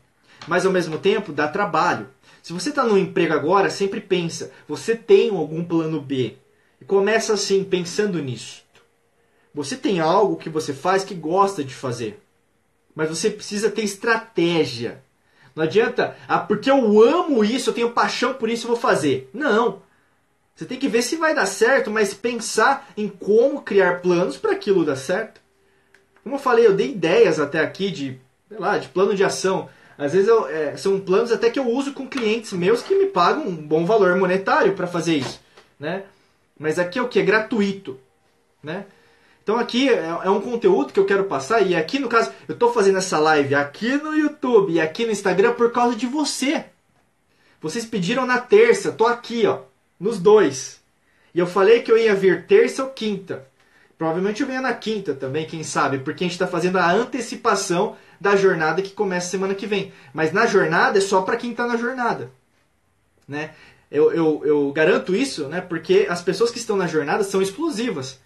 [0.48, 2.08] Mas, ao mesmo tempo, dá trabalho.
[2.42, 4.50] Se você está no emprego agora, sempre pensa.
[4.66, 6.36] Você tem algum plano B.
[6.80, 8.63] E começa assim, pensando nisso.
[9.54, 12.20] Você tem algo que você faz que gosta de fazer.
[12.94, 15.02] Mas você precisa ter estratégia.
[15.54, 19.30] Não adianta, ah, porque eu amo isso, eu tenho paixão por isso, eu vou fazer.
[19.32, 19.82] Não.
[20.54, 24.52] Você tem que ver se vai dar certo, mas pensar em como criar planos para
[24.52, 25.40] aquilo dar certo.
[26.22, 29.68] Como eu falei, eu dei ideias até aqui de, sei lá, de plano de ação.
[29.96, 33.06] Às vezes eu, é, são planos até que eu uso com clientes meus que me
[33.06, 35.40] pagam um bom valor monetário para fazer isso,
[35.78, 36.04] né?
[36.58, 37.98] Mas aqui é o que é gratuito,
[38.62, 38.86] né?
[39.44, 42.54] Então aqui é, é, um conteúdo que eu quero passar e aqui no caso eu
[42.54, 46.64] estou fazendo essa live aqui no YouTube e aqui no Instagram por causa de você.
[47.60, 49.60] Vocês pediram na terça, tô aqui ó,
[50.00, 50.80] nos dois.
[51.34, 53.46] E eu falei que eu ia vir terça ou quinta.
[53.98, 57.96] Provavelmente eu venha na quinta também, quem sabe, porque a gente está fazendo a antecipação
[58.18, 59.92] da jornada que começa semana que vem.
[60.14, 62.30] Mas na jornada é só para quem está na jornada,
[63.28, 63.50] né?
[63.90, 65.60] Eu, eu, eu garanto isso, né?
[65.60, 68.23] Porque as pessoas que estão na jornada são explosivas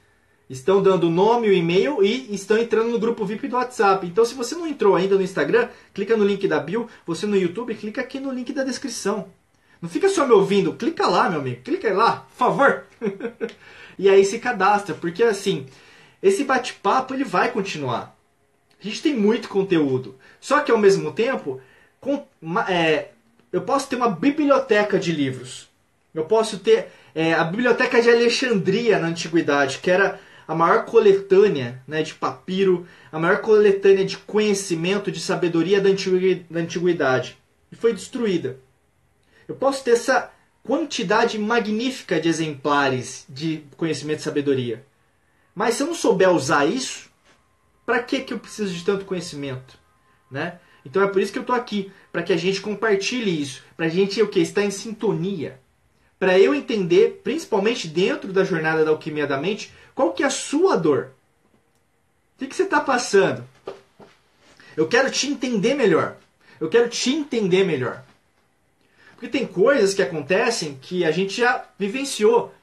[0.49, 4.07] estão dando o nome, o e-mail e estão entrando no grupo VIP do WhatsApp.
[4.07, 6.89] Então, se você não entrou ainda no Instagram, clica no link da bio.
[7.07, 9.29] Você no YouTube, clica aqui no link da descrição.
[9.81, 11.63] Não fica só me ouvindo, clica lá, meu amigo.
[11.63, 12.85] Clica lá, por favor.
[13.99, 15.67] e aí se cadastra, porque assim,
[16.23, 18.17] esse bate-papo ele vai continuar.
[18.81, 20.17] A gente tem muito conteúdo.
[20.41, 21.61] Só que ao mesmo tempo,
[22.01, 22.27] com,
[22.69, 23.09] é,
[23.53, 25.69] eu posso ter uma biblioteca de livros.
[26.15, 30.19] Eu posso ter é, a biblioteca de Alexandria na antiguidade, que era
[30.49, 35.91] a maior coletânea né, de papiro, a maior coletânea de conhecimento, de sabedoria da
[36.59, 37.37] antiguidade.
[37.71, 38.59] E foi destruída.
[39.47, 40.33] Eu posso ter essa
[40.63, 44.87] quantidade magnífica de exemplares de conhecimento e sabedoria.
[45.55, 47.11] Mas se eu não souber usar isso,
[47.85, 49.79] para que, que eu preciso de tanto conhecimento?
[50.31, 50.59] Né?
[50.85, 53.87] Então é por isso que eu estou aqui, para que a gente compartilhe isso, para
[53.87, 55.61] a gente o que estar em sintonia,
[56.19, 60.31] para eu entender, principalmente dentro da jornada da alquimia da mente, qual que é a
[60.31, 61.11] sua dor?
[62.37, 63.43] O que, que você está passando?
[64.77, 66.15] Eu quero te entender melhor.
[66.61, 68.05] Eu quero te entender melhor.
[69.15, 72.55] Porque tem coisas que acontecem que a gente já vivenciou.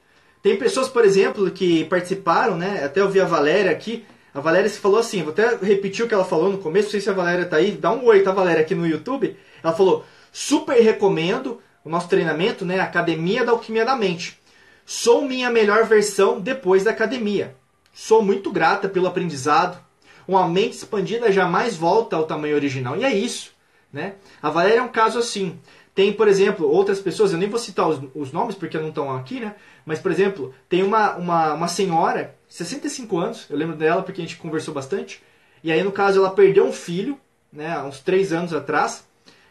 [0.41, 2.85] Tem pessoas, por exemplo, que participaram, né?
[2.85, 4.05] Até eu vi a Valéria aqui.
[4.33, 6.91] A Valéria se falou assim, vou até repetir o que ela falou no começo, não
[6.91, 9.35] sei se a Valéria está aí, dá um oi, tá, Valéria, aqui no YouTube.
[9.61, 12.79] Ela falou, super recomendo o nosso treinamento, né?
[12.79, 14.39] Academia da Alquimia da Mente.
[14.85, 17.55] Sou minha melhor versão depois da academia.
[17.93, 19.83] Sou muito grata pelo aprendizado.
[20.27, 22.95] Uma mente expandida jamais volta ao tamanho original.
[22.95, 23.51] E é isso.
[23.91, 24.15] Né?
[24.41, 25.59] A Valéria é um caso assim.
[25.95, 29.15] Tem, por exemplo, outras pessoas, eu nem vou citar os, os nomes porque não estão
[29.15, 29.55] aqui, né?
[29.85, 34.23] Mas, por exemplo, tem uma, uma, uma senhora, 65 anos, eu lembro dela porque a
[34.25, 35.23] gente conversou bastante.
[35.63, 37.17] E aí, no caso, ela perdeu um filho,
[37.51, 39.07] né, uns 3 anos atrás,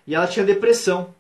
[0.07, 1.15] e ela tinha depressão.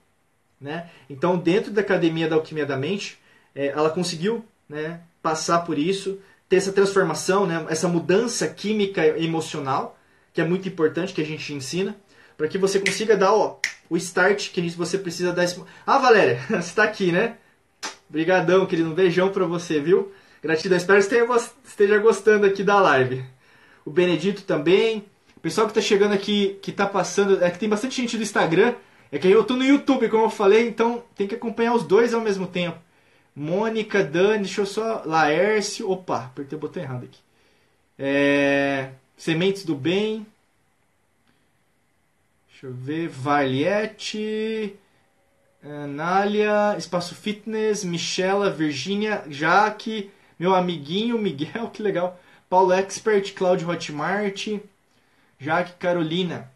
[0.60, 0.90] Né?
[1.08, 3.18] Então, dentro da Academia da Alquimia da Mente,
[3.54, 9.98] é, ela conseguiu né, passar por isso, ter essa transformação, né, essa mudança química emocional,
[10.32, 11.96] que é muito importante que a gente ensina,
[12.36, 15.44] para que você consiga dar ó, o start que você precisa dar.
[15.44, 15.62] Esse...
[15.86, 17.36] Ah, Valéria, você está aqui, né?
[18.08, 18.90] Obrigadão, querido.
[18.90, 20.12] Um beijão para você, viu?
[20.42, 20.76] Gratidão.
[20.76, 21.14] Espero que
[21.66, 23.24] esteja gostando aqui da live.
[23.84, 25.04] O Benedito também.
[25.36, 28.22] O pessoal que está chegando aqui, que está passando, é que tem bastante gente do
[28.22, 28.74] Instagram.
[29.12, 32.12] É que eu estou no YouTube, como eu falei, então tem que acompanhar os dois
[32.12, 32.78] ao mesmo tempo.
[33.34, 35.02] Mônica, Dani, deixa eu só.
[35.04, 35.90] Laércio.
[35.90, 37.18] Opa, apertei o botão errado aqui.
[37.98, 40.26] É, Sementes do Bem.
[42.48, 43.08] Deixa eu ver.
[43.08, 44.76] Valiette.
[45.62, 46.76] Anália.
[46.78, 47.82] Espaço Fitness.
[47.82, 48.50] Michela.
[48.50, 49.24] Virgínia.
[49.28, 50.10] Jaque.
[50.38, 52.20] Meu amiguinho Miguel, que legal.
[52.48, 53.32] Paulo Expert.
[53.34, 54.46] Cláudio Hotmart.
[55.40, 56.53] Jaque Carolina.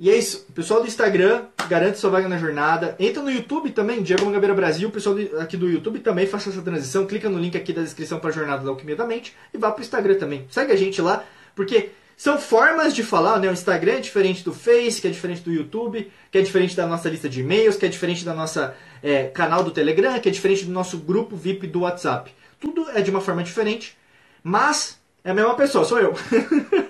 [0.00, 0.46] E é isso.
[0.54, 2.94] Pessoal do Instagram, garante sua vaga na jornada.
[3.00, 4.88] Entra no YouTube também, Diego Mangabeira Brasil.
[4.88, 7.04] O pessoal aqui do YouTube também faça essa transição.
[7.04, 9.34] Clica no link aqui da descrição para a Jornada da Alquimia da Mente.
[9.52, 10.46] E vá para o Instagram também.
[10.50, 13.48] Segue a gente lá, porque são formas de falar, né?
[13.48, 16.86] O Instagram é diferente do Face, que é diferente do YouTube, que é diferente da
[16.86, 20.32] nossa lista de e-mails, que é diferente da nossa é, canal do Telegram, que é
[20.32, 22.32] diferente do nosso grupo VIP do WhatsApp.
[22.60, 23.98] Tudo é de uma forma diferente,
[24.44, 26.14] mas é a mesma pessoa, sou eu.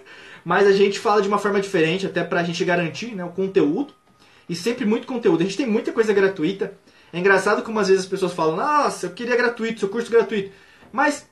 [0.48, 3.92] mas a gente fala de uma forma diferente, até pra gente garantir né, o conteúdo.
[4.48, 5.42] E sempre muito conteúdo.
[5.42, 6.72] A gente tem muita coisa gratuita.
[7.12, 10.50] É engraçado como às vezes as pessoas falam, nossa, eu queria gratuito, seu curso gratuito.
[10.90, 11.28] Mas,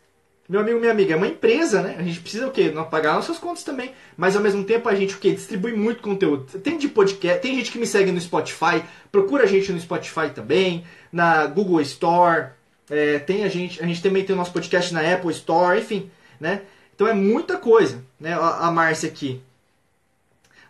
[0.47, 1.97] meu amigo, minha amiga, é uma empresa, né?
[1.99, 2.71] A gente precisa o quê?
[2.91, 3.93] Pagar nossas contas também.
[4.19, 5.33] Mas ao mesmo tempo a gente o quê?
[5.33, 6.45] Distribui muito conteúdo.
[6.59, 10.29] Tem de podcast, tem gente que me segue no Spotify, procura a gente no Spotify
[10.35, 12.49] também, na Google Store,
[12.91, 16.11] é, tem a gente, a gente também tem o nosso podcast na Apple Store, enfim,
[16.39, 16.61] né?
[16.97, 18.33] Então é muita coisa, né?
[18.33, 19.43] A, Márcia aqui.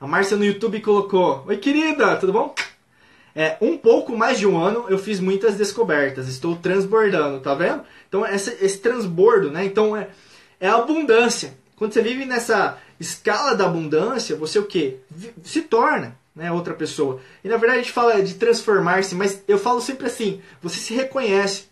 [0.00, 2.52] A Márcia no YouTube colocou: Oi, querida, tudo bom?
[3.32, 7.82] É, um pouco mais de um ano eu fiz muitas descobertas, estou transbordando, tá vendo?
[8.08, 9.64] Então essa, esse transbordo, né?
[9.64, 10.08] Então é,
[10.58, 11.56] é abundância.
[11.76, 14.96] Quando você vive nessa escala da abundância, você o que?
[15.44, 17.20] Se torna né, outra pessoa.
[17.44, 20.92] E na verdade a gente fala de transformar-se, mas eu falo sempre assim: você se
[20.92, 21.66] reconhece,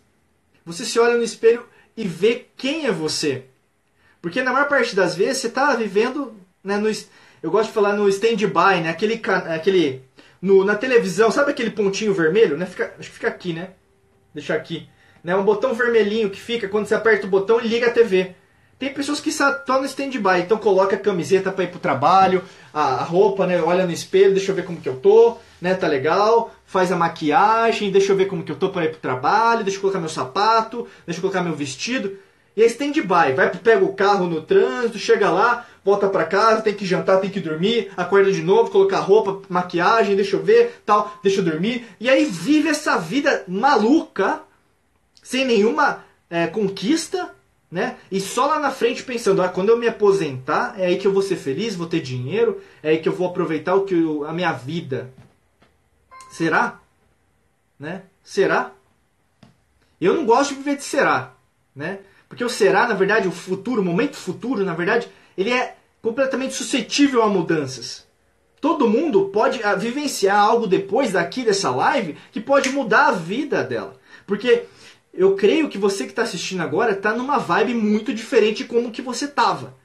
[0.65, 1.65] você se olha no espelho
[1.97, 3.45] e vê quem é você.
[4.25, 6.89] Porque na maior parte das vezes você está vivendo, né, no,
[7.43, 10.01] eu gosto de falar no stand-by, né, aquele, aquele
[10.41, 12.57] no, na televisão, sabe aquele pontinho vermelho?
[12.57, 12.65] Né?
[12.65, 13.69] Fica, acho que fica aqui, né?
[14.33, 14.89] Deixa aqui.
[15.23, 15.35] Né?
[15.35, 18.33] Um botão vermelhinho que fica quando você aperta o botão e liga a TV.
[18.79, 22.95] Tem pessoas que estão no stand-by, então coloca a camiseta para ir pro trabalho, a,
[22.95, 23.61] a, roupa, né?
[23.61, 25.75] Olha no espelho, deixa eu ver como que eu tô, né?
[25.75, 26.51] Tá legal.
[26.65, 29.77] Faz a maquiagem, deixa eu ver como que eu tô para ir pro trabalho, deixa
[29.77, 32.24] eu colocar meu sapato, deixa eu colocar meu vestido.
[32.55, 36.73] E aí stand-by, vai, pega o carro no trânsito, chega lá, volta para casa, tem
[36.73, 41.19] que jantar, tem que dormir, acorda de novo, colocar roupa, maquiagem, deixa eu ver, tal,
[41.21, 41.85] deixa eu dormir.
[41.99, 44.41] E aí vive essa vida maluca,
[45.21, 47.35] sem nenhuma é, conquista,
[47.69, 47.97] né?
[48.09, 51.11] E só lá na frente pensando, ah, quando eu me aposentar, é aí que eu
[51.11, 54.25] vou ser feliz, vou ter dinheiro, é aí que eu vou aproveitar o que eu,
[54.25, 55.11] a minha vida.
[56.31, 56.79] Será?
[57.77, 58.03] Né?
[58.23, 58.71] Será?
[59.99, 61.33] Eu não gosto de viver de será,
[61.75, 61.99] né?
[62.27, 65.07] Porque o será, na verdade, o futuro, o momento futuro, na verdade,
[65.37, 68.05] ele é completamente suscetível a mudanças.
[68.59, 73.63] Todo mundo pode ah, vivenciar algo depois daqui dessa live que pode mudar a vida
[73.63, 73.95] dela.
[74.25, 74.65] Porque
[75.13, 78.91] eu creio que você que está assistindo agora está numa vibe muito diferente de como
[78.91, 79.75] que você estava.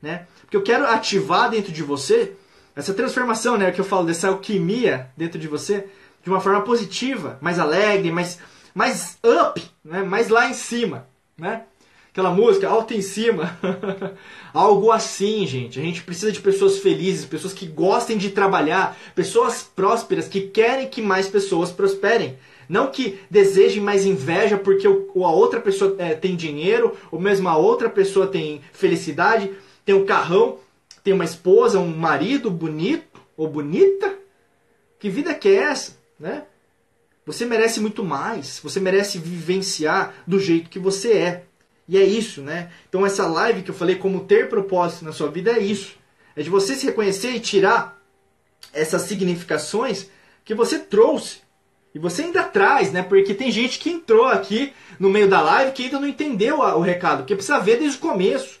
[0.00, 0.26] Né?
[0.42, 2.34] Porque eu quero ativar dentro de você
[2.74, 5.86] essa transformação, né, que eu falo dessa alquimia dentro de você,
[6.22, 8.38] de uma forma positiva, mais alegre, mais,
[8.74, 11.06] mais up, né, mais lá em cima.
[11.36, 11.64] Né?
[12.10, 13.58] Aquela música alto em cima.
[14.52, 15.78] Algo assim, gente.
[15.78, 20.88] A gente precisa de pessoas felizes, pessoas que gostem de trabalhar, pessoas prósperas que querem
[20.88, 22.36] que mais pessoas prosperem.
[22.68, 24.90] Não que desejem mais inveja porque a
[25.30, 29.50] outra pessoa é, tem dinheiro, ou mesmo a outra pessoa tem felicidade,
[29.84, 30.58] tem um carrão,
[31.02, 34.16] tem uma esposa, um marido bonito ou bonita.
[34.98, 36.44] Que vida que é essa, né?
[37.26, 38.60] Você merece muito mais.
[38.62, 41.44] Você merece vivenciar do jeito que você é.
[41.90, 42.70] E é isso, né?
[42.88, 45.96] Então essa live que eu falei como ter propósito na sua vida é isso.
[46.36, 48.00] É de você se reconhecer e tirar
[48.72, 50.08] essas significações
[50.44, 51.38] que você trouxe.
[51.92, 53.02] E você ainda traz, né?
[53.02, 56.80] Porque tem gente que entrou aqui no meio da live que ainda não entendeu o
[56.80, 58.60] recado, porque precisa ver desde o começo.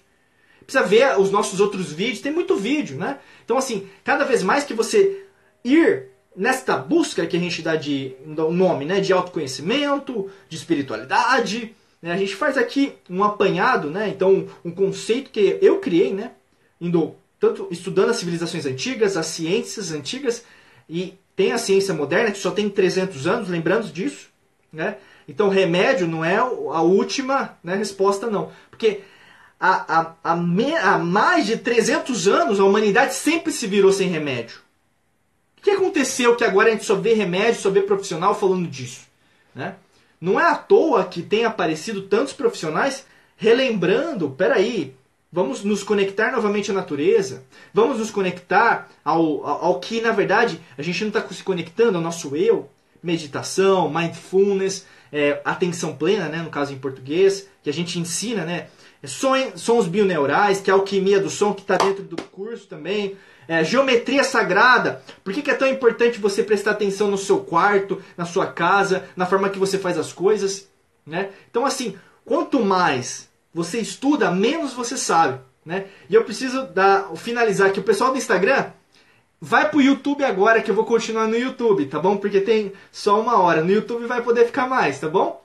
[0.66, 3.20] Precisa ver os nossos outros vídeos, tem muito vídeo, né?
[3.44, 5.24] Então assim, cada vez mais que você
[5.64, 11.76] ir nesta busca que a gente dá de um nome, né, de autoconhecimento, de espiritualidade?
[12.02, 14.08] A gente faz aqui um apanhado, né?
[14.08, 16.32] então um conceito que eu criei, né?
[16.80, 20.44] indo tanto estudando as civilizações antigas, as ciências antigas,
[20.88, 24.28] e tem a ciência moderna que só tem 300 anos, lembrando disso.
[24.72, 24.96] Né?
[25.28, 28.50] Então remédio não é a última né, resposta, não.
[28.70, 29.02] Porque
[29.58, 34.58] há, há, há, mais de 300 anos a humanidade sempre se virou sem remédio.
[35.58, 39.06] O que aconteceu que agora a gente só vê remédio, só vê profissional falando disso?
[39.54, 39.74] Né?
[40.20, 43.06] Não é à toa que tem aparecido tantos profissionais
[43.36, 44.94] relembrando, peraí,
[45.32, 47.42] vamos nos conectar novamente à natureza,
[47.72, 51.96] vamos nos conectar ao, ao, ao que, na verdade, a gente não está se conectando
[51.96, 52.68] ao nosso eu,
[53.02, 58.66] meditação, mindfulness, é, atenção plena, né, no caso em português, que a gente ensina, né,
[59.56, 63.16] sons bioneurais, que é a alquimia do som que está dentro do curso também,
[63.50, 65.02] é, geometria sagrada.
[65.24, 69.08] Por que, que é tão importante você prestar atenção no seu quarto, na sua casa,
[69.16, 70.68] na forma que você faz as coisas?
[71.04, 71.30] Né?
[71.50, 75.40] Então, assim, quanto mais você estuda, menos você sabe.
[75.66, 75.86] Né?
[76.08, 77.80] E eu preciso dar, finalizar aqui.
[77.80, 78.66] O pessoal do Instagram,
[79.40, 82.18] vai pro YouTube agora que eu vou continuar no YouTube, tá bom?
[82.18, 83.64] Porque tem só uma hora.
[83.64, 85.44] No YouTube vai poder ficar mais, tá bom?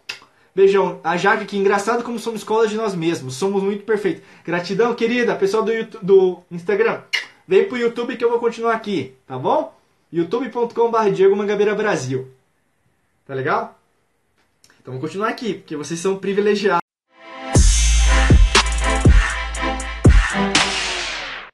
[0.54, 1.00] Beijão.
[1.04, 3.34] A Jaque, que engraçado como somos escola de nós mesmos.
[3.34, 4.22] Somos muito perfeitos.
[4.46, 5.34] Gratidão, querida.
[5.34, 7.02] Pessoal do, YouTube, do Instagram.
[7.48, 9.76] Vem pro YouTube que eu vou continuar aqui, tá bom?
[10.12, 12.32] youtube.com.br Diego Mangabeira Brasil.
[13.26, 13.80] Tá legal?
[14.82, 16.85] Então vou continuar aqui, porque vocês são privilegiados.